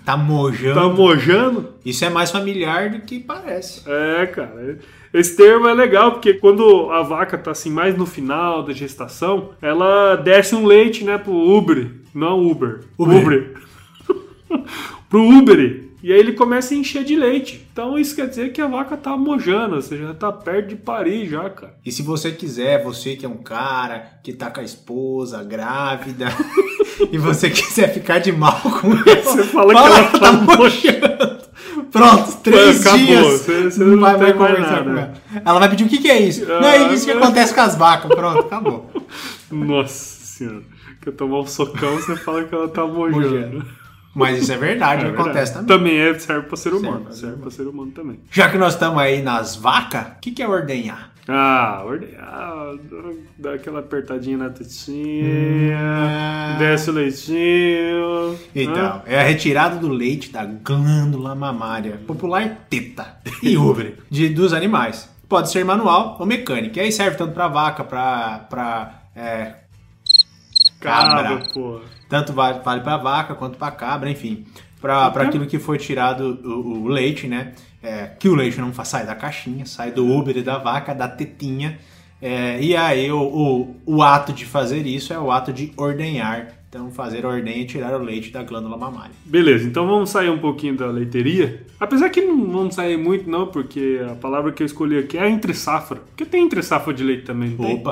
Tá 0.04 0.16
mojando. 0.16 0.74
Tá 0.74 0.88
mojando? 0.88 1.68
Isso 1.84 2.04
é 2.04 2.10
mais 2.10 2.30
familiar 2.30 2.90
do 2.90 3.00
que 3.00 3.18
parece. 3.18 3.82
É, 3.88 4.26
cara. 4.26 4.78
Esse 5.12 5.36
termo 5.36 5.66
é 5.66 5.74
legal 5.74 6.12
porque 6.12 6.34
quando 6.34 6.90
a 6.90 7.02
vaca 7.02 7.38
tá 7.38 7.50
assim 7.50 7.70
mais 7.70 7.96
no 7.96 8.04
final 8.04 8.62
da 8.62 8.72
gestação, 8.72 9.50
ela 9.62 10.16
desce 10.16 10.54
um 10.54 10.66
leite, 10.66 11.04
né, 11.04 11.16
pro 11.16 11.32
Uber, 11.32 11.90
não 12.14 12.46
Uber, 12.46 12.80
Uber. 12.98 13.16
Uber. 13.16 13.54
pro 15.08 15.22
Uber. 15.22 15.87
E 16.02 16.12
aí 16.12 16.18
ele 16.20 16.32
começa 16.32 16.74
a 16.74 16.76
encher 16.76 17.02
de 17.04 17.16
leite. 17.16 17.66
Então 17.72 17.98
isso 17.98 18.14
quer 18.14 18.28
dizer 18.28 18.52
que 18.52 18.60
a 18.60 18.68
vaca 18.68 18.96
tá 18.96 19.16
mojando, 19.16 19.74
ou 19.76 19.82
seja, 19.82 20.06
já 20.08 20.14
tá 20.14 20.30
perto 20.30 20.68
de 20.68 20.76
parir 20.76 21.26
já, 21.28 21.50
cara. 21.50 21.74
E 21.84 21.90
se 21.90 22.02
você 22.02 22.30
quiser, 22.30 22.82
você 22.84 23.16
que 23.16 23.26
é 23.26 23.28
um 23.28 23.38
cara 23.42 24.18
que 24.22 24.32
tá 24.32 24.48
com 24.50 24.60
a 24.60 24.64
esposa 24.64 25.42
grávida 25.42 26.28
e 27.10 27.18
você 27.18 27.50
quiser 27.50 27.92
ficar 27.92 28.18
de 28.20 28.30
mal 28.30 28.60
com 28.62 28.92
ela, 28.92 29.22
Você 29.22 29.42
fala 29.44 29.74
que 29.74 29.80
ela 29.80 30.06
tá 30.20 30.32
mojando. 30.32 31.38
Pronto, 31.90 32.36
três 32.42 32.80
Acabou, 32.86 32.98
dias. 33.06 33.26
você- 33.26 33.62
você 33.70 33.84
não 33.84 33.98
vai, 34.00 34.16
vai 34.16 34.32
mais 34.34 34.36
conversar 34.36 34.84
com 34.84 34.90
ela. 34.90 35.14
Ela 35.44 35.58
vai 35.58 35.68
pedir 35.70 35.84
o 35.84 35.88
que, 35.88 35.98
que 35.98 36.10
é 36.10 36.20
isso? 36.20 36.44
não, 36.46 36.60
Ah, 36.62 36.76
é 36.76 36.92
isso 36.94 37.06
que 37.06 37.14
mas- 37.14 37.22
acontece 37.24 37.54
com 37.54 37.60
as 37.60 37.74
vacas. 37.76 38.14
Pronto, 38.14 38.38
acabou. 38.40 38.90
Nossa 39.50 40.24
senhora. 40.26 40.62
Quer 41.02 41.12
tomar 41.12 41.40
um 41.40 41.46
socão, 41.46 41.94
você 41.96 42.14
fala 42.16 42.44
que 42.44 42.54
ela 42.54 42.68
tá 42.68 42.86
mojando. 42.86 43.20
Mojando. 43.30 43.66
Mas 44.18 44.42
isso 44.42 44.52
é 44.52 44.56
verdade, 44.56 45.06
É 45.06 45.10
acontece 45.10 45.54
verdade. 45.54 45.66
também. 45.66 45.92
Também 45.94 45.98
é, 46.14 46.18
serve 46.18 46.46
pra 46.48 46.56
ser 46.56 46.74
humano. 46.74 47.04
Serve 47.04 47.14
Serve, 47.20 47.32
pra 47.36 47.42
pra 47.42 47.50
ser 47.50 47.62
humano 47.68 47.90
também. 47.92 48.20
Já 48.30 48.50
que 48.50 48.58
nós 48.58 48.74
estamos 48.74 48.98
aí 49.00 49.22
nas 49.22 49.56
vacas, 49.56 50.02
o 50.02 50.20
que, 50.20 50.32
que 50.32 50.42
é 50.42 50.48
ordenhar? 50.48 51.12
Ah, 51.30 51.82
ordenhar, 51.84 52.74
dá 53.38 53.52
aquela 53.52 53.80
apertadinha 53.80 54.38
na 54.38 54.48
tetinha, 54.48 55.76
Hum. 56.54 56.58
desce 56.58 56.88
o 56.88 56.92
leitinho. 56.94 58.38
Então, 58.54 59.02
é 59.06 59.20
a 59.20 59.22
retirada 59.22 59.76
do 59.76 59.88
leite 59.88 60.30
da 60.30 60.44
glândula 60.44 61.34
mamária, 61.34 62.00
popular 62.06 62.66
teta 62.70 63.18
e 63.42 63.56
úvere, 63.58 63.96
de, 64.10 64.30
dos 64.30 64.52
animais. 64.54 65.08
Pode 65.28 65.50
ser 65.50 65.62
manual 65.64 66.16
ou 66.18 66.24
mecânico. 66.24 66.78
E 66.78 66.80
aí 66.80 66.90
serve 66.90 67.18
tanto 67.18 67.34
para 67.34 67.48
vaca, 67.48 67.84
para 67.84 69.02
é, 69.14 69.52
Cabra, 70.80 71.42
porra. 71.52 71.80
tanto 72.08 72.32
vale, 72.32 72.60
vale 72.60 72.80
para 72.82 72.96
vaca 72.96 73.34
quanto 73.34 73.58
para 73.58 73.72
cabra, 73.72 74.10
enfim, 74.10 74.44
para 74.80 75.08
aquilo 75.22 75.46
que 75.46 75.58
foi 75.58 75.78
tirado 75.78 76.38
o, 76.44 76.84
o 76.84 76.88
leite, 76.88 77.26
né? 77.26 77.52
É, 77.82 78.06
que 78.18 78.28
o 78.28 78.34
leite 78.34 78.60
não 78.60 78.72
sai 78.84 79.06
da 79.06 79.14
caixinha, 79.14 79.64
sai 79.66 79.90
do 79.92 80.06
úbere 80.06 80.42
da 80.42 80.58
vaca, 80.58 80.94
da 80.94 81.08
tetinha. 81.08 81.78
É, 82.20 82.60
e 82.60 82.74
aí 82.76 83.10
o, 83.12 83.20
o, 83.20 83.76
o 83.86 84.02
ato 84.02 84.32
de 84.32 84.44
fazer 84.44 84.84
isso 84.86 85.12
é 85.12 85.18
o 85.18 85.30
ato 85.30 85.52
de 85.52 85.72
ordenhar, 85.76 86.48
Então, 86.68 86.90
fazer 86.90 87.24
a 87.24 87.28
ordenha 87.28 87.58
e 87.58 87.64
tirar 87.64 87.94
o 87.94 88.02
leite 88.02 88.30
da 88.30 88.42
glândula 88.42 88.76
mamária. 88.76 89.12
Beleza, 89.24 89.66
então 89.66 89.86
vamos 89.86 90.10
sair 90.10 90.28
um 90.28 90.38
pouquinho 90.38 90.76
da 90.76 90.86
leiteria. 90.86 91.64
Apesar 91.78 92.10
que 92.10 92.20
não 92.20 92.50
vamos 92.50 92.74
sair 92.74 92.96
muito, 92.96 93.30
não, 93.30 93.46
porque 93.46 94.00
a 94.10 94.16
palavra 94.16 94.50
que 94.50 94.62
eu 94.62 94.66
escolhi 94.66 94.98
aqui 94.98 95.16
é 95.16 95.28
entre 95.28 95.54
safra. 95.54 96.00
Porque 96.00 96.24
tem 96.24 96.44
entre 96.44 96.60
safra 96.62 96.92
de 96.92 97.04
leite 97.04 97.24
também, 97.24 97.50
não 97.50 97.56
tem? 97.64 97.82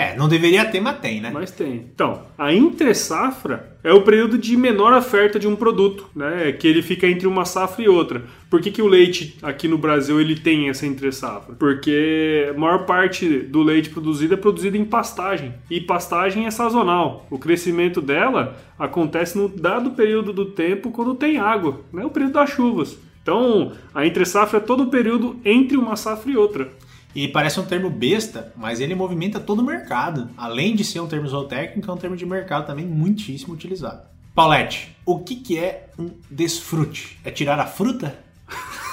É, 0.00 0.16
não 0.16 0.28
deveria 0.28 0.64
ter, 0.64 0.80
mas 0.80 0.98
tem, 0.98 1.20
né? 1.20 1.30
Mas 1.30 1.50
tem. 1.50 1.74
Então, 1.94 2.22
a 2.38 2.54
entre 2.54 2.94
safra 2.94 3.76
é 3.84 3.92
o 3.92 4.00
período 4.00 4.38
de 4.38 4.56
menor 4.56 4.94
oferta 4.94 5.38
de 5.38 5.46
um 5.46 5.54
produto, 5.54 6.08
né? 6.16 6.52
Que 6.52 6.66
ele 6.66 6.80
fica 6.80 7.06
entre 7.06 7.26
uma 7.26 7.44
safra 7.44 7.84
e 7.84 7.88
outra. 7.88 8.22
Por 8.48 8.62
que, 8.62 8.70
que 8.70 8.80
o 8.80 8.86
leite 8.86 9.36
aqui 9.42 9.68
no 9.68 9.76
Brasil 9.76 10.18
ele 10.18 10.36
tem 10.36 10.70
essa 10.70 10.86
entre 10.86 11.12
safra? 11.12 11.54
Porque 11.54 12.48
a 12.48 12.58
maior 12.58 12.86
parte 12.86 13.28
do 13.40 13.62
leite 13.62 13.90
produzido 13.90 14.32
é 14.32 14.38
produzido 14.38 14.78
em 14.78 14.86
pastagem. 14.86 15.52
E 15.70 15.82
pastagem 15.82 16.46
é 16.46 16.50
sazonal. 16.50 17.26
O 17.30 17.38
crescimento 17.38 18.00
dela 18.00 18.56
acontece 18.78 19.36
no 19.36 19.50
dado 19.50 19.90
período 19.90 20.32
do 20.32 20.46
tempo 20.46 20.90
quando 20.90 21.14
tem 21.14 21.36
água, 21.36 21.82
né? 21.92 22.06
O 22.06 22.10
período 22.10 22.32
das 22.32 22.48
chuvas. 22.48 22.96
Então, 23.22 23.72
a 23.94 24.06
entre 24.06 24.24
safra 24.24 24.56
é 24.56 24.60
todo 24.60 24.84
o 24.84 24.90
período 24.90 25.38
entre 25.44 25.76
uma 25.76 25.94
safra 25.94 26.32
e 26.32 26.36
outra. 26.38 26.72
E 27.14 27.26
parece 27.26 27.58
um 27.58 27.64
termo 27.64 27.90
besta, 27.90 28.52
mas 28.56 28.80
ele 28.80 28.94
movimenta 28.94 29.40
todo 29.40 29.60
o 29.60 29.64
mercado. 29.64 30.30
Além 30.36 30.76
de 30.76 30.84
ser 30.84 31.00
um 31.00 31.08
termo 31.08 31.26
zootécnico, 31.26 31.90
é 31.90 31.94
um 31.94 31.96
termo 31.96 32.16
de 32.16 32.24
mercado 32.24 32.66
também 32.66 32.86
muitíssimo 32.86 33.54
utilizado. 33.54 34.02
Paulette, 34.34 34.96
o 35.04 35.18
que, 35.18 35.36
que 35.36 35.58
é 35.58 35.88
um 35.98 36.10
desfrute? 36.30 37.18
É 37.24 37.30
tirar 37.30 37.58
a 37.58 37.66
fruta? 37.66 38.16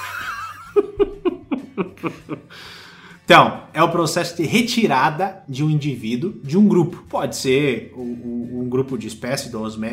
Então, 3.28 3.64
é 3.74 3.82
o 3.82 3.90
processo 3.90 4.38
de 4.38 4.44
retirada 4.44 5.42
de 5.46 5.62
um 5.62 5.68
indivíduo 5.68 6.40
de 6.42 6.56
um 6.56 6.66
grupo. 6.66 7.04
Pode 7.10 7.36
ser 7.36 7.92
um 7.94 8.66
grupo 8.70 8.96
de 8.96 9.06
espécie 9.06 9.52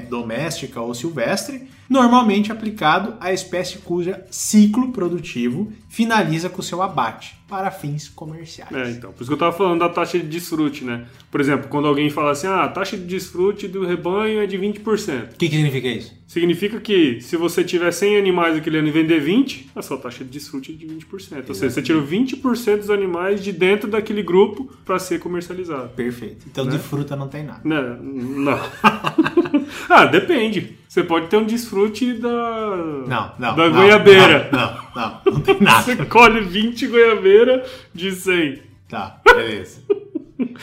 doméstica 0.10 0.79
ou 0.79 0.94
silvestre, 0.94 1.67
normalmente 1.89 2.50
aplicado 2.50 3.15
à 3.20 3.34
espécie 3.34 3.79
cuja 3.79 4.25
ciclo 4.32 4.94
produtivo 4.94 5.70
finaliza 5.89 6.50
com 6.50 6.62
seu 6.62 6.82
abate 6.82 7.38
para 7.48 7.70
fins 7.70 8.10
comerciais. 8.10 8.72
É, 8.72 8.92
então. 8.92 9.12
Por 9.12 9.22
isso 9.22 9.30
que 9.30 9.34
eu 9.34 9.38
tava 9.38 9.56
falando 9.56 9.80
da 9.80 9.90
taxa 9.90 10.18
de 10.18 10.25
desfrute, 10.25 10.84
né? 10.84 11.06
Por 11.30 11.40
exemplo, 11.40 11.68
quando 11.70 11.88
alguém 11.88 12.10
fala 12.10 12.32
assim, 12.32 12.48
ah, 12.48 12.64
a 12.64 12.68
taxa 12.68 12.98
de 12.98 13.04
desfrute 13.04 13.68
do 13.68 13.86
rebanho 13.86 14.40
é 14.40 14.48
de 14.48 14.58
20%. 14.58 15.34
O 15.34 15.38
que, 15.38 15.48
que 15.48 15.56
significa 15.56 15.88
isso? 15.88 16.14
Significa 16.28 16.80
que 16.80 17.22
se 17.22 17.38
você 17.38 17.64
tiver 17.64 17.92
100 17.92 18.18
animais 18.18 18.58
aquele 18.58 18.80
ano 18.80 18.88
e 18.88 18.92
vender 18.92 19.20
20, 19.20 19.70
a 19.75 19.82
sua 19.84 19.98
taxa 19.98 20.24
de 20.24 20.32
desfrute 20.32 20.72
é 20.72 20.75
de 20.75 20.88
20%. 20.88 21.46
Ou 21.48 21.54
seja, 21.54 21.70
você 21.70 21.82
tirou 21.84 22.04
20% 22.04 22.78
dos 22.78 22.90
animais 22.90 23.44
de 23.44 23.52
dentro 23.52 23.90
daquele 23.90 24.24
grupo 24.24 24.66
para 24.84 24.98
ser 24.98 25.20
comercializado. 25.20 25.90
Perfeito. 25.90 26.48
Então 26.50 26.68
de 26.68 26.80
fruta 26.80 27.16
não 27.16 27.28
tem 27.28 27.44
nada. 27.44 27.62
Não. 27.64 28.02
não. 28.02 28.60
ah, 29.88 30.06
depende. 30.06 30.75
Você 30.88 31.04
pode 31.04 31.27
ter 31.27 31.38
um 31.38 31.46
desfrute 31.46 32.13
da. 32.13 32.30
Não, 32.30 33.32
não. 33.39 33.56
Da 33.56 33.70
não, 33.70 33.72
goiabeira. 33.74 34.50
Não, 34.51 34.60
não, 34.96 35.22
não, 35.25 35.34
não 35.34 35.42
tem 35.42 35.60
nada. 35.60 35.82
Você 35.84 36.06
colhe 36.06 36.42
20 36.42 36.88
goiabeira 36.88 37.65
de 37.94 38.12
100. 38.12 38.62
Tá, 38.88 39.20
beleza. 39.25 39.82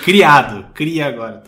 Criado, 0.04 0.66
cria 0.74 1.06
agora. 1.06 1.42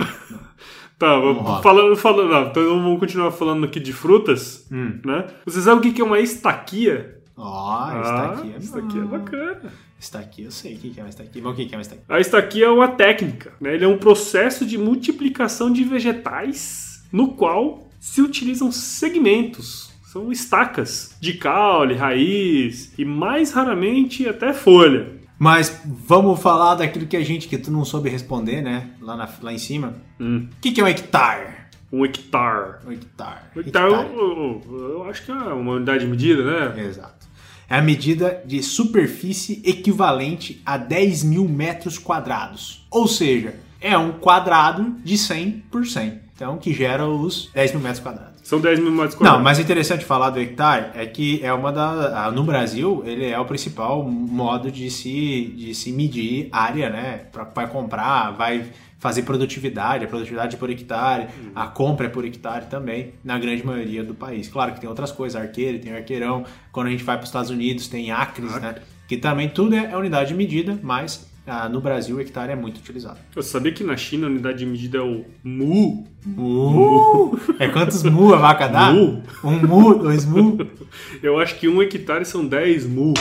Tá, 0.98 1.18
Vamos 1.18 1.62
falando, 1.62 1.96
falando, 1.96 2.30
não, 2.30 2.46
então 2.48 2.62
vamos 2.64 3.00
continuar 3.00 3.30
falando 3.32 3.64
aqui 3.64 3.80
de 3.80 3.92
frutas, 3.92 4.66
Hum. 4.70 5.00
né? 5.04 5.26
Você 5.44 5.60
sabe 5.60 5.86
o 5.88 5.92
que 5.92 6.00
é 6.00 6.04
uma 6.04 6.20
estaquia? 6.20 7.18
Ó, 7.36 7.76
Ah, 7.88 8.00
está 8.02 8.24
aqui 8.32 8.52
é 8.54 8.58
isso 8.58 8.78
aqui 8.78 8.98
é 8.98 9.00
bom. 9.02 9.08
bacana. 9.08 9.72
Está 9.98 10.18
aqui, 10.20 10.44
eu 10.44 10.50
sei 10.50 10.74
o 10.74 10.78
que 10.78 10.94
é 10.98 11.02
uma 11.02 11.08
estaquia. 11.08 11.42
Mas 11.42 11.52
o 11.52 11.56
que 11.56 11.66
que 11.66 11.74
é 11.74 11.78
uma 11.78 11.82
estaquia? 11.82 12.04
A 12.08 12.20
estaquia 12.20 12.66
é 12.66 12.70
uma 12.70 12.88
técnica, 12.88 13.52
né? 13.60 13.74
Ele 13.74 13.84
é 13.84 13.88
um 13.88 13.98
processo 13.98 14.64
de 14.64 14.78
multiplicação 14.78 15.72
de 15.72 15.82
vegetais 15.82 17.02
no 17.12 17.28
qual 17.32 17.86
se 18.04 18.20
utilizam 18.20 18.70
segmentos. 18.70 19.90
São 20.12 20.30
estacas 20.30 21.16
de 21.20 21.32
caule, 21.32 21.94
raiz 21.94 22.92
e 22.98 23.04
mais 23.04 23.50
raramente 23.50 24.28
até 24.28 24.52
folha. 24.52 25.12
Mas 25.38 25.80
vamos 25.86 26.38
falar 26.40 26.74
daquilo 26.76 27.06
que 27.06 27.16
a 27.16 27.24
gente, 27.24 27.48
que 27.48 27.56
tu 27.58 27.70
não 27.70 27.82
soube 27.84 28.10
responder, 28.10 28.60
né? 28.62 28.90
Lá, 29.00 29.16
na- 29.16 29.28
lá 29.42 29.52
em 29.52 29.58
cima. 29.58 29.94
Hum, 30.20 30.46
O 30.52 30.60
que, 30.60 30.70
que 30.70 30.80
é 30.80 30.84
um 30.84 30.86
hectare? 30.86 31.64
um 31.90 32.04
hectare. 32.04 32.86
Um 32.86 32.92
hectare. 32.92 33.40
Um 33.56 33.60
hectare, 33.60 33.92
eu, 33.92 34.62
eu- 34.70 34.88
eu 34.90 35.04
acho 35.08 35.24
que 35.24 35.30
é 35.32 35.34
uma 35.34 35.72
unidade 35.72 36.04
de 36.04 36.10
medida, 36.10 36.44
né? 36.74 36.84
Exato. 36.84 37.26
É 37.68 37.78
a 37.78 37.82
medida 37.82 38.42
de 38.44 38.62
superfície 38.62 39.62
equivalente 39.64 40.60
a 40.66 40.76
10 40.76 41.24
mil 41.24 41.48
metros 41.48 41.98
quadrados. 41.98 42.86
Ou 42.90 43.08
seja, 43.08 43.54
é 43.80 43.96
um 43.96 44.12
quadrado 44.12 44.96
de 45.02 45.16
100 45.16 45.64
por 45.70 45.86
100. 45.86 46.20
Então, 46.34 46.58
que 46.58 46.72
gera 46.72 47.06
os 47.06 47.48
10 47.54 47.72
mil 47.72 47.80
metros 47.80 48.00
quadrados. 48.00 48.34
São 48.42 48.60
10 48.60 48.80
mil 48.80 48.90
metros 48.90 49.14
Não, 49.14 49.18
quadrados. 49.20 49.42
mas 49.44 49.58
interessante 49.58 50.04
falar 50.04 50.30
do 50.30 50.40
hectare 50.40 50.90
é 50.94 51.06
que 51.06 51.40
é 51.42 51.52
uma 51.52 51.72
da. 51.72 52.30
No 52.32 52.42
Brasil, 52.42 53.02
ele 53.06 53.26
é 53.26 53.38
o 53.38 53.44
principal 53.44 54.02
modo 54.02 54.70
de 54.70 54.90
se, 54.90 55.54
de 55.56 55.74
se 55.74 55.92
medir 55.92 56.48
área, 56.50 56.90
né? 56.90 57.20
Pra, 57.32 57.44
vai 57.44 57.68
comprar, 57.68 58.32
vai 58.32 58.64
fazer 58.98 59.22
produtividade, 59.22 60.04
a 60.04 60.08
produtividade 60.08 60.56
por 60.56 60.70
hectare, 60.70 61.28
a 61.54 61.66
compra 61.66 62.06
é 62.06 62.08
por 62.08 62.24
hectare 62.24 62.66
também, 62.66 63.12
na 63.22 63.38
grande 63.38 63.64
maioria 63.64 64.02
do 64.02 64.14
país. 64.14 64.48
Claro 64.48 64.72
que 64.72 64.80
tem 64.80 64.88
outras 64.88 65.12
coisas, 65.12 65.40
arqueiro, 65.40 65.78
tem 65.78 65.92
arqueirão. 65.92 66.44
Quando 66.72 66.86
a 66.86 66.90
gente 66.90 67.04
vai 67.04 67.16
para 67.16 67.24
os 67.24 67.28
Estados 67.28 67.50
Unidos, 67.50 67.86
tem 67.86 68.10
acres, 68.10 68.50
né? 68.60 68.76
Que 69.06 69.18
também 69.18 69.48
tudo 69.50 69.74
é, 69.74 69.90
é 69.92 69.96
unidade 69.96 70.30
de 70.30 70.34
medida, 70.34 70.78
mas 70.82 71.30
ah, 71.46 71.68
no 71.68 71.80
Brasil 71.80 72.16
o 72.16 72.20
hectare 72.20 72.52
é 72.52 72.56
muito 72.56 72.78
utilizado. 72.78 73.18
Você 73.34 73.50
sabia 73.50 73.70
que 73.72 73.84
na 73.84 73.96
China 73.96 74.26
a 74.26 74.30
unidade 74.30 74.58
de 74.58 74.66
medida 74.66 74.98
é 74.98 75.02
o 75.02 75.24
mu? 75.42 76.06
Mu! 76.24 77.38
É 77.60 77.68
quantos 77.68 78.02
mu 78.02 78.32
a 78.32 78.38
vaca 78.38 78.66
dá? 78.66 78.90
Mu. 78.92 79.22
Um 79.42 79.66
mu, 79.66 79.94
dois 79.94 80.24
mu. 80.24 80.58
Eu 81.22 81.38
acho 81.38 81.58
que 81.58 81.68
um 81.68 81.82
hectare 81.82 82.24
são 82.24 82.46
10 82.46 82.86
mu. 82.86 83.12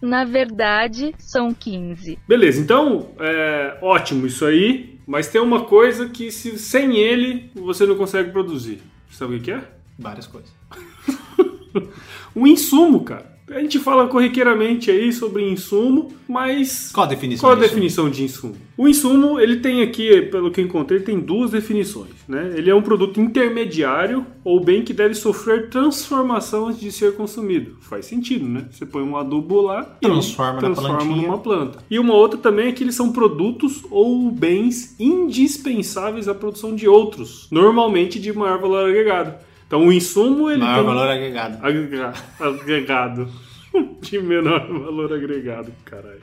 Na 0.00 0.24
verdade, 0.24 1.12
são 1.18 1.52
15. 1.52 2.18
Beleza, 2.28 2.60
então, 2.60 3.08
é 3.18 3.76
ótimo 3.82 4.26
isso 4.26 4.44
aí, 4.44 5.00
mas 5.06 5.26
tem 5.26 5.40
uma 5.40 5.64
coisa 5.64 6.08
que 6.08 6.30
se, 6.30 6.56
sem 6.58 6.96
ele 6.96 7.50
você 7.54 7.84
não 7.84 7.96
consegue 7.96 8.30
produzir. 8.30 8.80
Sabe 9.10 9.34
o 9.34 9.38
que 9.38 9.46
que 9.46 9.50
é? 9.52 9.64
Várias 9.98 10.26
coisas. 10.26 10.50
Um 12.34 12.46
insumo, 12.46 13.00
cara. 13.00 13.37
A 13.50 13.60
gente 13.60 13.78
fala 13.78 14.06
corriqueiramente 14.08 14.90
aí 14.90 15.12
sobre 15.12 15.48
insumo, 15.48 16.12
mas 16.28 16.90
Qual 16.92 17.06
a 17.06 17.08
definição 17.08 17.40
qual 17.48 17.52
a 17.52 17.56
disso? 17.56 17.68
definição 17.68 18.10
de 18.10 18.22
insumo? 18.24 18.54
O 18.76 18.86
insumo, 18.86 19.40
ele 19.40 19.56
tem 19.56 19.82
aqui, 19.82 20.22
pelo 20.22 20.50
que 20.50 20.60
eu 20.60 20.64
encontrei, 20.64 21.00
tem 21.00 21.18
duas 21.18 21.50
definições, 21.50 22.12
né? 22.28 22.52
Ele 22.56 22.70
é 22.70 22.74
um 22.74 22.82
produto 22.82 23.20
intermediário 23.20 24.24
ou 24.44 24.60
bem 24.62 24.82
que 24.82 24.92
deve 24.92 25.14
sofrer 25.14 25.68
transformação 25.70 26.68
antes 26.68 26.80
de 26.80 26.92
ser 26.92 27.14
consumido. 27.16 27.76
Faz 27.80 28.06
sentido, 28.06 28.46
né? 28.46 28.66
Você 28.70 28.84
põe 28.86 29.02
um 29.02 29.16
adubo 29.16 29.60
lá 29.62 29.96
e 30.00 30.06
Transforma 30.06 30.60
transforma 30.60 31.04
numa 31.04 31.38
planta. 31.38 31.78
E 31.90 31.98
uma 31.98 32.14
outra 32.14 32.38
também 32.38 32.68
é 32.68 32.72
que 32.72 32.84
eles 32.84 32.94
são 32.94 33.10
produtos 33.12 33.82
ou 33.90 34.30
bens 34.30 34.94
indispensáveis 35.00 36.28
à 36.28 36.34
produção 36.34 36.74
de 36.74 36.86
outros, 36.86 37.48
normalmente 37.50 38.18
de 38.20 38.32
maior 38.32 38.58
valor 38.58 38.88
agregado. 38.88 39.34
Então 39.68 39.86
o 39.86 39.92
insumo 39.92 40.50
ele 40.50 40.60
Maior 40.62 40.76
tem 40.76 40.84
valor 40.84 41.08
agregado. 41.08 41.58
Agrega- 41.64 42.14
agregado. 42.40 43.28
De 44.00 44.18
menor 44.18 44.66
valor 44.66 45.12
agregado, 45.12 45.70
caralho. 45.84 46.20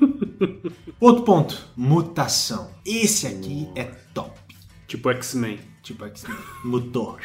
Outro 1.00 1.24
ponto, 1.24 1.58
mutação. 1.74 2.70
Esse 2.84 3.26
aqui 3.26 3.66
é 3.74 3.84
top. 4.12 4.38
Tipo 4.86 5.10
X-Men. 5.10 5.58
Tipo 5.82 6.04
X-Men. 6.04 6.36
Mudou. 6.62 7.16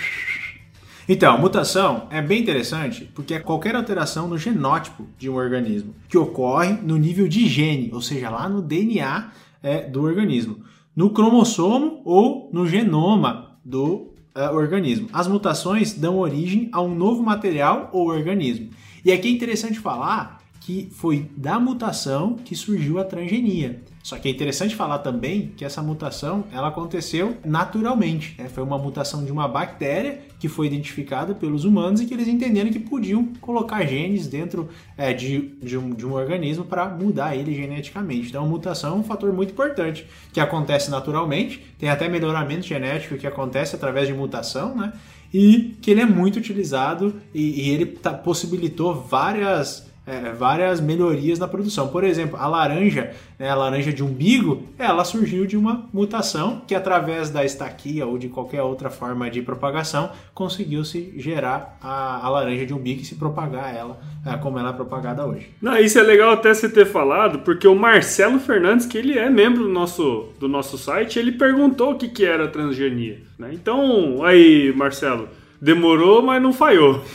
Então, 1.08 1.38
mutação 1.38 2.08
é 2.10 2.22
bem 2.22 2.42
interessante 2.42 3.12
porque 3.14 3.34
é 3.36 3.40
qualquer 3.40 3.76
alteração 3.76 4.28
no 4.30 4.38
genótipo 4.38 5.06
de 5.20 5.30
um 5.30 5.36
organismo 5.36 5.94
que 6.08 6.18
ocorre 6.18 6.74
no 6.82 6.96
nível 6.98 7.28
de 7.28 7.46
gene, 7.48 7.92
ou 7.94 8.02
seja, 8.02 8.30
lá 8.30 8.48
no 8.50 8.62
DNA 8.62 9.32
é, 9.62 9.82
do 9.88 10.02
organismo, 10.02 10.62
no 10.96 11.10
cromossomo 11.12 12.02
ou 12.06 12.50
no 12.54 12.66
genoma 12.66 13.58
do 13.64 14.15
é, 14.36 14.50
organismo. 14.50 15.08
As 15.14 15.28
mutações 15.28 15.94
dão 15.94 16.18
origem 16.18 16.70
a 16.74 16.82
um 16.82 16.94
novo 16.94 17.24
material 17.24 17.90
ou 17.94 18.08
organismo. 18.08 18.70
E 19.04 19.12
aqui 19.12 19.30
é 19.30 19.32
interessante 19.32 19.80
falar 19.80 20.45
que 20.66 20.90
foi 20.92 21.30
da 21.38 21.60
mutação 21.60 22.38
que 22.44 22.56
surgiu 22.56 22.98
a 22.98 23.04
transgenia. 23.04 23.84
Só 24.02 24.18
que 24.18 24.28
é 24.28 24.32
interessante 24.32 24.76
falar 24.76 24.98
também 25.00 25.52
que 25.56 25.64
essa 25.64 25.80
mutação 25.80 26.46
ela 26.52 26.70
aconteceu 26.70 27.38
naturalmente. 27.46 28.36
né? 28.38 28.50
Foi 28.50 28.64
uma 28.64 28.78
mutação 28.78 29.24
de 29.24 29.32
uma 29.32 29.48
bactéria 29.48 30.22
que 30.40 30.48
foi 30.48 30.66
identificada 30.66 31.36
pelos 31.36 31.66
humanos 31.66 32.02
e 32.02 32.06
que 32.08 32.16
eles 32.16 32.28
entenderam 32.28 32.72
que 32.72 32.80
podiam 32.80 33.26
colocar 33.42 33.86
genes 33.86 34.26
dentro 34.26 34.68
é, 34.98 35.14
de, 35.14 35.50
de, 35.62 35.78
um, 35.78 35.92
de 35.92 36.04
um 36.06 36.14
organismo 36.14 36.66
para 36.66 36.90
mudar 36.90 37.36
ele 37.36 37.54
geneticamente. 37.54 38.30
Então 38.30 38.44
a 38.44 38.48
mutação 38.48 38.96
é 38.96 39.00
um 39.00 39.04
fator 39.04 39.32
muito 39.32 39.52
importante 39.52 40.08
que 40.34 40.40
acontece 40.40 40.90
naturalmente. 40.90 41.64
Tem 41.78 41.90
até 41.90 42.10
melhoramento 42.10 42.66
genético 42.66 43.18
que 43.18 43.28
acontece 43.28 43.76
através 43.76 44.08
de 44.08 44.16
mutação, 44.16 44.76
né? 44.76 44.94
E 45.32 45.76
que 45.80 45.92
ele 45.92 46.02
é 46.02 46.06
muito 46.06 46.38
utilizado 46.38 47.22
e, 47.34 47.68
e 47.68 47.70
ele 47.70 47.86
tá- 47.86 48.14
possibilitou 48.14 48.96
várias 48.96 49.94
é, 50.06 50.32
várias 50.32 50.80
melhorias 50.80 51.40
na 51.40 51.48
produção. 51.48 51.88
Por 51.88 52.04
exemplo, 52.04 52.38
a 52.40 52.48
laranja, 52.48 53.12
né, 53.40 53.50
a 53.50 53.56
laranja 53.56 53.92
de 53.92 54.04
umbigo, 54.04 54.64
ela 54.78 55.04
surgiu 55.04 55.46
de 55.46 55.58
uma 55.58 55.88
mutação 55.92 56.62
que 56.68 56.76
através 56.76 57.30
da 57.30 57.44
estaquia 57.44 58.06
ou 58.06 58.18
de 58.18 58.30
qualquer 58.30 58.62
outra 58.62 58.90
forma 58.90 59.30
de 59.30 59.42
propagação 59.42 60.12
conseguiu 60.34 60.86
se 60.86 61.14
gerar 61.18 61.78
a, 61.82 62.26
a 62.26 62.30
laranja 62.30 62.66
de 62.66 62.74
umbigo 62.74 63.02
e 63.02 63.06
se 63.06 63.16
propagar 63.16 63.76
ela 63.76 64.00
é, 64.26 64.38
como 64.38 64.60
ela 64.60 64.70
é 64.70 64.74
propagada 64.74 65.26
hoje. 65.26 65.50
Não, 65.62 65.78
isso 65.78 66.00
é 66.00 66.04
legal 66.04 66.34
até 66.34 66.54
você 66.54 66.70
ter 66.70 66.86
falado, 66.86 67.40
porque 67.40 67.68
o 67.68 67.76
Marcelo 67.76 68.40
Fernandes, 68.40 68.86
que 68.86 68.98
ele 68.98 69.18
é 69.18 69.30
membro 69.30 69.64
do 69.64 69.70
nosso, 69.70 70.30
do 70.40 70.48
nosso 70.48 70.78
site, 70.78 71.20
ele 71.20 71.32
perguntou 71.32 71.92
o 71.92 71.98
que, 71.98 72.08
que 72.10 72.26
era 72.26 72.48
transgenia. 72.48 73.22
Né? 73.38 73.52
Então, 73.54 74.24
aí, 74.24 74.74
Marcelo, 74.76 75.30
demorou, 75.62 76.22
mas 76.22 76.42
não 76.42 76.54
falhou. 76.54 77.04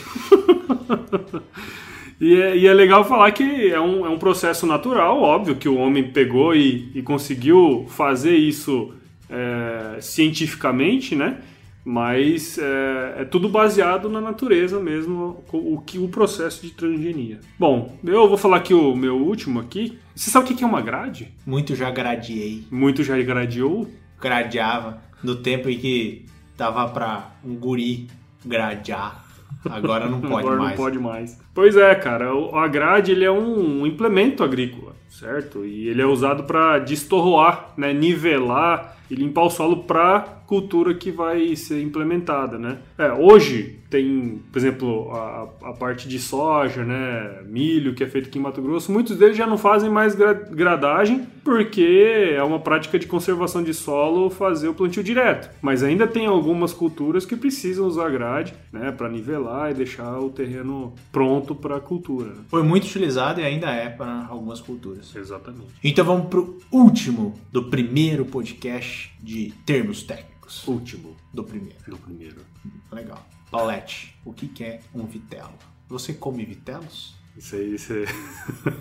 E 2.21 2.39
é, 2.39 2.55
e 2.55 2.67
é, 2.67 2.73
legal 2.73 3.03
falar 3.03 3.31
que 3.31 3.71
é 3.71 3.81
um, 3.81 4.05
é 4.05 4.09
um 4.09 4.19
processo 4.19 4.67
natural, 4.67 5.19
óbvio, 5.19 5.55
que 5.55 5.67
o 5.67 5.75
homem 5.75 6.11
pegou 6.11 6.55
e, 6.55 6.91
e 6.93 7.01
conseguiu 7.01 7.87
fazer 7.89 8.35
isso 8.35 8.93
é, 9.27 9.99
cientificamente, 9.99 11.15
né? 11.15 11.39
Mas 11.83 12.59
é, 12.59 13.21
é, 13.21 13.25
tudo 13.25 13.49
baseado 13.49 14.07
na 14.07 14.21
natureza 14.21 14.79
mesmo, 14.79 15.43
o 15.51 15.81
que 15.81 15.97
o 15.97 16.07
processo 16.09 16.61
de 16.61 16.71
transgenia. 16.73 17.39
Bom, 17.57 17.97
eu 18.03 18.29
vou 18.29 18.37
falar 18.37 18.57
aqui 18.57 18.73
o 18.75 18.95
meu 18.95 19.17
último 19.17 19.59
aqui. 19.59 19.97
Você 20.15 20.29
sabe 20.29 20.53
o 20.53 20.55
que 20.55 20.63
é 20.63 20.67
uma 20.67 20.81
grade? 20.81 21.33
Muito 21.43 21.75
já 21.75 21.89
gradiei. 21.89 22.65
Muito 22.69 23.03
já 23.03 23.19
gradiou? 23.19 23.89
Gradeava. 24.21 25.01
No 25.23 25.37
tempo 25.37 25.69
em 25.69 25.79
que 25.79 26.25
dava 26.55 26.87
pra 26.87 27.31
um 27.43 27.55
guri 27.55 28.07
gradear. 28.45 29.20
Agora 29.69 30.07
não 30.07 30.19
pode 30.21 30.45
Agora 30.47 30.57
mais. 30.57 30.69
não 30.69 30.77
pode 30.85 30.99
mais. 30.99 31.41
Pois 31.53 31.77
é, 31.77 31.93
cara. 31.95 32.33
O 32.35 32.55
a 32.55 32.67
grade 32.67 33.11
ele 33.11 33.25
é 33.25 33.31
um 33.31 33.85
implemento 33.85 34.43
agrícola, 34.43 34.93
certo? 35.09 35.63
E 35.65 35.87
ele 35.87 36.01
é 36.01 36.05
usado 36.05 36.43
para 36.43 36.79
destorroar, 36.79 37.69
né, 37.77 37.93
nivelar 37.93 38.97
e 39.11 39.15
limpar 39.15 39.43
o 39.43 39.49
solo 39.49 39.83
para 39.83 40.41
cultura 40.47 40.93
que 40.93 41.11
vai 41.11 41.55
ser 41.55 41.81
implementada, 41.81 42.57
né? 42.57 42.79
É, 42.97 43.11
hoje 43.11 43.79
tem, 43.89 44.41
por 44.51 44.57
exemplo, 44.57 45.11
a, 45.11 45.47
a, 45.63 45.73
parte 45.73 46.07
de 46.07 46.17
soja, 46.17 46.83
né, 46.83 47.41
milho 47.45 47.93
que 47.93 48.03
é 48.03 48.07
feito 48.07 48.27
aqui 48.29 48.39
em 48.39 48.41
Mato 48.41 48.61
Grosso, 48.61 48.91
muitos 48.91 49.17
deles 49.17 49.35
já 49.35 49.45
não 49.45 49.57
fazem 49.57 49.89
mais 49.89 50.15
gra 50.15 50.33
gradagem 50.33 51.27
porque 51.43 52.33
é 52.35 52.43
uma 52.43 52.59
prática 52.59 52.97
de 52.97 53.07
conservação 53.07 53.63
de 53.63 53.73
solo 53.73 54.29
fazer 54.29 54.67
o 54.67 54.73
plantio 54.73 55.03
direto. 55.03 55.49
Mas 55.61 55.83
ainda 55.83 56.05
tem 56.07 56.25
algumas 56.25 56.73
culturas 56.73 57.25
que 57.25 57.35
precisam 57.35 57.85
usar 57.85 58.09
grade, 58.09 58.53
né, 58.71 58.91
para 58.91 59.09
nivelar 59.09 59.71
e 59.71 59.73
deixar 59.73 60.19
o 60.19 60.29
terreno 60.29 60.93
pronto 61.11 61.55
para 61.55 61.77
a 61.77 61.81
cultura. 61.81 62.29
Né? 62.29 62.41
Foi 62.49 62.63
muito 62.63 62.85
utilizado 62.85 63.41
e 63.41 63.43
ainda 63.43 63.71
é 63.71 63.89
para 63.89 64.27
algumas 64.29 64.61
culturas. 64.61 65.13
Exatamente. 65.15 65.67
Então 65.83 66.05
vamos 66.05 66.27
pro 66.27 66.57
último 66.71 67.33
do 67.51 67.63
primeiro 67.63 68.25
podcast 68.25 69.00
de 69.19 69.51
termos 69.65 70.03
técnicos. 70.03 70.67
Último 70.67 71.15
do 71.33 71.43
primeiro. 71.43 71.79
Do 71.87 71.97
primeiro. 71.97 72.41
Legal. 72.91 73.25
Paulette, 73.49 74.15
o 74.25 74.33
que 74.33 74.63
é 74.63 74.79
um 74.93 75.05
vitelo? 75.05 75.53
Você 75.87 76.13
come 76.13 76.45
vitelos? 76.45 77.15
Isso 77.35 77.55
aí, 77.55 77.75
isso 77.75 77.93
aí. 77.93 78.05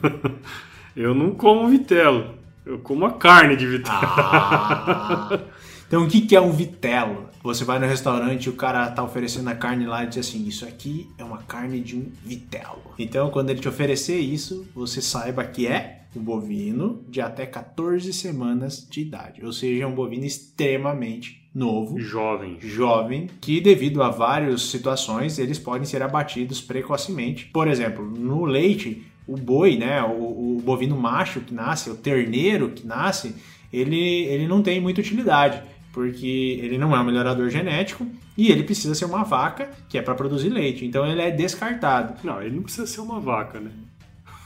eu 0.96 1.14
não 1.14 1.34
como 1.34 1.68
vitelo. 1.68 2.38
Eu 2.64 2.78
como 2.78 3.06
a 3.06 3.12
carne 3.12 3.56
de 3.56 3.66
vitelo. 3.66 3.98
Ah. 4.00 5.40
Então, 5.90 6.04
o 6.04 6.08
que 6.08 6.36
é 6.36 6.40
um 6.40 6.52
vitelo? 6.52 7.28
Você 7.42 7.64
vai 7.64 7.80
no 7.80 7.86
restaurante 7.86 8.44
e 8.44 8.48
o 8.48 8.52
cara 8.52 8.88
tá 8.92 9.02
oferecendo 9.02 9.48
a 9.48 9.56
carne 9.56 9.86
lá 9.86 10.04
e 10.04 10.06
diz 10.06 10.18
assim: 10.18 10.46
Isso 10.46 10.64
aqui 10.64 11.10
é 11.18 11.24
uma 11.24 11.38
carne 11.38 11.80
de 11.80 11.96
um 11.96 12.06
vitelo. 12.24 12.94
Então, 12.96 13.28
quando 13.28 13.50
ele 13.50 13.58
te 13.58 13.68
oferecer 13.68 14.20
isso, 14.20 14.68
você 14.72 15.02
saiba 15.02 15.42
que 15.42 15.66
é 15.66 16.02
um 16.14 16.20
bovino 16.20 17.04
de 17.08 17.20
até 17.20 17.44
14 17.44 18.12
semanas 18.12 18.86
de 18.88 19.00
idade. 19.00 19.44
Ou 19.44 19.52
seja, 19.52 19.82
é 19.82 19.86
um 19.86 19.92
bovino 19.92 20.24
extremamente 20.24 21.42
novo, 21.52 21.98
jovem, 21.98 22.56
jovem, 22.60 23.28
que 23.40 23.60
devido 23.60 24.00
a 24.00 24.10
várias 24.10 24.62
situações 24.62 25.40
eles 25.40 25.58
podem 25.58 25.84
ser 25.84 26.04
abatidos 26.04 26.60
precocemente. 26.60 27.46
Por 27.46 27.66
exemplo, 27.66 28.08
no 28.08 28.44
leite, 28.44 29.02
o 29.26 29.36
boi, 29.36 29.76
né, 29.76 30.00
o, 30.04 30.58
o 30.58 30.62
bovino 30.64 30.96
macho 30.96 31.40
que 31.40 31.52
nasce, 31.52 31.90
o 31.90 31.96
terneiro 31.96 32.70
que 32.70 32.86
nasce, 32.86 33.34
ele, 33.72 34.24
ele 34.26 34.46
não 34.46 34.62
tem 34.62 34.80
muita 34.80 35.00
utilidade 35.00 35.60
porque 35.92 36.60
ele 36.62 36.78
não 36.78 36.94
é 36.94 37.00
um 37.00 37.04
melhorador 37.04 37.48
genético 37.50 38.06
e 38.36 38.50
ele 38.50 38.62
precisa 38.62 38.94
ser 38.94 39.04
uma 39.04 39.24
vaca 39.24 39.70
que 39.88 39.98
é 39.98 40.02
para 40.02 40.14
produzir 40.14 40.48
leite. 40.48 40.84
Então 40.84 41.06
ele 41.06 41.20
é 41.20 41.30
descartado. 41.30 42.14
Não, 42.24 42.40
ele 42.40 42.56
não 42.56 42.62
precisa 42.62 42.86
ser 42.86 43.00
uma 43.00 43.20
vaca, 43.20 43.60
né? 43.60 43.70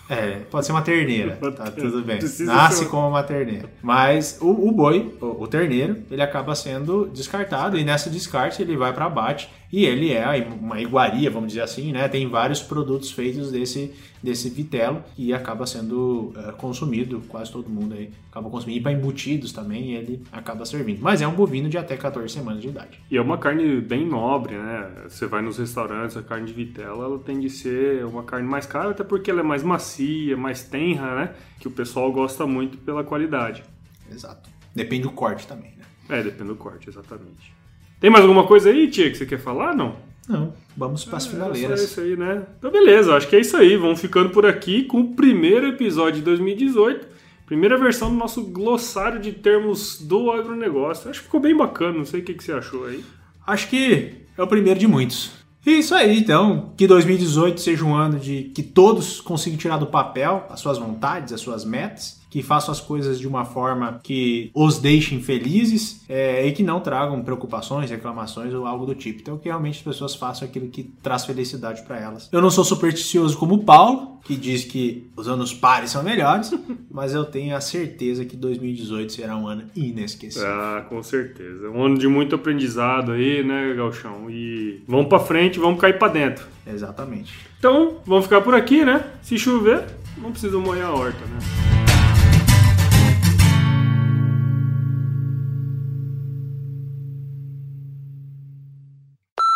É, 0.08 0.40
pode 0.50 0.66
ser 0.66 0.72
uma 0.72 0.82
terneira, 0.82 1.36
tá 1.56 1.70
tudo 1.70 2.02
bem. 2.02 2.18
Nasce 2.40 2.86
como 2.86 3.08
uma 3.08 3.22
terneira. 3.22 3.70
Mas 3.82 4.38
o, 4.40 4.68
o 4.68 4.70
boi, 4.70 5.14
o, 5.20 5.42
o, 5.44 5.46
terneiro, 5.46 6.02
ele 6.10 6.20
acaba 6.20 6.54
sendo 6.54 7.06
descartado 7.06 7.78
e 7.78 7.84
nessa 7.84 8.10
descarte 8.10 8.60
ele 8.60 8.76
vai 8.76 8.92
para 8.92 9.06
abate 9.06 9.50
e 9.74 9.86
ele 9.86 10.12
é 10.12 10.24
uma 10.60 10.80
iguaria, 10.80 11.28
vamos 11.28 11.48
dizer 11.48 11.62
assim, 11.62 11.90
né? 11.90 12.06
Tem 12.06 12.28
vários 12.28 12.62
produtos 12.62 13.10
feitos 13.10 13.50
desse, 13.50 13.92
desse 14.22 14.48
vitelo 14.48 15.02
e 15.18 15.34
acaba 15.34 15.66
sendo 15.66 16.32
é, 16.36 16.52
consumido, 16.52 17.20
quase 17.26 17.50
todo 17.50 17.68
mundo 17.68 17.92
aí 17.92 18.12
acaba 18.30 18.48
consumindo. 18.48 18.78
E 18.78 18.80
para 18.80 18.92
embutidos 18.92 19.50
também 19.50 19.94
ele 19.94 20.22
acaba 20.30 20.64
servindo. 20.64 21.02
Mas 21.02 21.22
é 21.22 21.26
um 21.26 21.34
bovino 21.34 21.68
de 21.68 21.76
até 21.76 21.96
14 21.96 22.32
semanas 22.32 22.62
de 22.62 22.68
idade. 22.68 23.00
E 23.10 23.16
é 23.16 23.20
uma 23.20 23.36
carne 23.36 23.80
bem 23.80 24.06
nobre, 24.06 24.56
né? 24.56 24.92
Você 25.08 25.26
vai 25.26 25.42
nos 25.42 25.58
restaurantes, 25.58 26.16
a 26.16 26.22
carne 26.22 26.46
de 26.46 26.52
vitelo, 26.52 27.02
ela 27.02 27.18
tem 27.18 27.40
de 27.40 27.50
ser 27.50 28.04
uma 28.04 28.22
carne 28.22 28.46
mais 28.46 28.66
cara, 28.66 28.90
até 28.90 29.02
porque 29.02 29.28
ela 29.28 29.40
é 29.40 29.42
mais 29.42 29.64
macia, 29.64 30.36
mais 30.36 30.62
tenra, 30.62 31.16
né? 31.16 31.34
Que 31.58 31.66
o 31.66 31.70
pessoal 31.72 32.12
gosta 32.12 32.46
muito 32.46 32.78
pela 32.78 33.02
qualidade. 33.02 33.64
Exato. 34.08 34.48
Depende 34.72 35.02
do 35.02 35.10
corte 35.10 35.48
também, 35.48 35.72
né? 35.76 35.84
É, 36.08 36.22
depende 36.22 36.50
do 36.50 36.56
corte, 36.56 36.88
exatamente. 36.88 37.63
Tem 38.00 38.10
mais 38.10 38.22
alguma 38.24 38.46
coisa 38.46 38.70
aí, 38.70 38.88
Tia, 38.88 39.10
que 39.10 39.16
você 39.16 39.26
quer 39.26 39.38
falar? 39.38 39.74
Não? 39.74 39.96
Não, 40.28 40.54
vamos 40.76 41.04
para 41.04 41.18
as 41.18 41.26
é, 41.26 41.30
finaleiras. 41.30 41.80
É 41.80 41.84
isso 41.84 42.00
aí, 42.00 42.16
né? 42.16 42.42
Então, 42.58 42.70
beleza, 42.70 43.14
acho 43.14 43.28
que 43.28 43.36
é 43.36 43.40
isso 43.40 43.56
aí. 43.56 43.76
Vamos 43.76 44.00
ficando 44.00 44.30
por 44.30 44.46
aqui 44.46 44.84
com 44.84 45.00
o 45.00 45.14
primeiro 45.14 45.66
episódio 45.66 46.20
de 46.20 46.22
2018. 46.22 47.14
Primeira 47.46 47.76
versão 47.76 48.10
do 48.10 48.16
nosso 48.16 48.42
glossário 48.42 49.20
de 49.20 49.32
termos 49.32 50.00
do 50.00 50.30
agronegócio. 50.30 51.10
Acho 51.10 51.20
que 51.20 51.26
ficou 51.26 51.40
bem 51.40 51.54
bacana, 51.54 51.98
não 51.98 52.04
sei 52.04 52.20
o 52.20 52.24
que, 52.24 52.32
que 52.32 52.42
você 52.42 52.52
achou 52.52 52.86
aí. 52.86 53.04
Acho 53.46 53.68
que 53.68 54.14
é 54.36 54.42
o 54.42 54.46
primeiro 54.46 54.80
de 54.80 54.86
muitos. 54.86 55.30
E 55.66 55.78
isso 55.78 55.94
aí, 55.94 56.18
então, 56.18 56.72
que 56.76 56.86
2018 56.86 57.60
seja 57.60 57.84
um 57.84 57.94
ano 57.94 58.18
de 58.18 58.50
que 58.54 58.62
todos 58.62 59.20
consigam 59.20 59.58
tirar 59.58 59.78
do 59.78 59.86
papel 59.86 60.46
as 60.50 60.60
suas 60.60 60.78
vontades, 60.78 61.32
as 61.32 61.40
suas 61.40 61.64
metas 61.64 62.20
que 62.34 62.42
façam 62.42 62.72
as 62.72 62.80
coisas 62.80 63.20
de 63.20 63.28
uma 63.28 63.44
forma 63.44 64.00
que 64.02 64.50
os 64.52 64.80
deixem 64.80 65.22
felizes 65.22 66.04
é, 66.08 66.44
e 66.44 66.50
que 66.50 66.64
não 66.64 66.80
tragam 66.80 67.22
preocupações, 67.22 67.88
reclamações 67.88 68.52
ou 68.52 68.66
algo 68.66 68.84
do 68.84 68.92
tipo. 68.92 69.20
Então, 69.20 69.38
que 69.38 69.44
realmente 69.44 69.76
as 69.76 69.82
pessoas 69.84 70.16
façam 70.16 70.48
aquilo 70.48 70.68
que 70.68 70.82
traz 71.00 71.24
felicidade 71.24 71.82
para 71.82 71.96
elas. 72.00 72.28
Eu 72.32 72.42
não 72.42 72.50
sou 72.50 72.64
supersticioso 72.64 73.38
como 73.38 73.54
o 73.54 73.62
Paulo, 73.62 74.18
que 74.24 74.34
diz 74.34 74.64
que 74.64 75.08
os 75.16 75.28
anos 75.28 75.54
pares 75.54 75.90
são 75.90 76.02
melhores, 76.02 76.52
mas 76.90 77.14
eu 77.14 77.24
tenho 77.24 77.54
a 77.54 77.60
certeza 77.60 78.24
que 78.24 78.36
2018 78.36 79.12
será 79.12 79.36
um 79.36 79.46
ano 79.46 79.66
inesquecível. 79.76 80.48
Ah, 80.48 80.84
com 80.88 81.00
certeza. 81.04 81.70
Um 81.70 81.84
ano 81.84 81.96
de 81.96 82.08
muito 82.08 82.34
aprendizado 82.34 83.12
aí, 83.12 83.44
né, 83.44 83.74
Galchão? 83.74 84.28
E 84.28 84.82
vamos 84.88 85.06
para 85.06 85.20
frente, 85.20 85.60
vamos 85.60 85.80
cair 85.80 86.00
para 86.00 86.12
dentro. 86.12 86.44
Exatamente. 86.66 87.32
Então, 87.60 87.98
vamos 88.04 88.24
ficar 88.24 88.40
por 88.40 88.56
aqui, 88.56 88.84
né? 88.84 89.04
Se 89.22 89.38
chover, 89.38 89.84
não 90.18 90.32
precisa 90.32 90.58
molhar 90.58 90.90
a 90.90 90.94
horta, 90.94 91.24
né? 91.26 91.83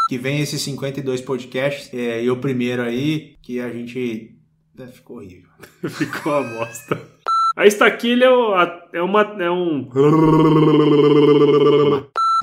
Que 0.08 0.16
vem 0.16 0.40
esses 0.40 0.62
52 0.62 1.20
podcasts 1.20 1.92
é, 1.92 2.24
e 2.24 2.30
o 2.30 2.38
primeiro 2.38 2.82
aí, 2.82 3.36
que 3.42 3.60
a 3.60 3.68
gente. 3.68 4.34
É, 4.78 4.86
ficou 4.86 5.18
horrível. 5.18 5.50
ficou 5.88 6.32
uma 6.32 6.58
bosta. 6.58 7.00
A 7.56 7.66
estaquilha 7.66 8.26
é, 8.92 9.02
uma, 9.02 9.20
é 9.38 9.50
um. 9.50 9.88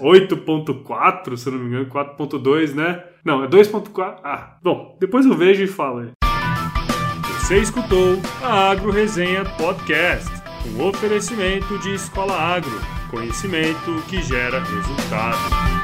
8.4, 0.02 1.38
se 1.38 1.50
não 1.50 1.58
me 1.58 1.68
engano, 1.68 1.86
4.2, 1.88 2.74
né? 2.74 3.04
Não, 3.24 3.44
é 3.44 3.48
2.4. 3.48 4.20
Ah, 4.24 4.58
bom, 4.62 4.96
depois 5.00 5.26
eu 5.26 5.34
vejo 5.34 5.64
e 5.64 5.68
falo. 5.68 6.12
Você 7.40 7.58
escutou 7.58 8.20
a 8.44 8.72
Agro 8.72 8.92
Resenha 8.92 9.46
Podcast, 9.58 10.30
um 10.76 10.84
oferecimento 10.86 11.80
de 11.80 11.94
Escola 11.94 12.34
Agro, 12.34 12.82
conhecimento 13.10 14.04
que 14.10 14.22
gera 14.22 14.60
resultado. 14.60 15.75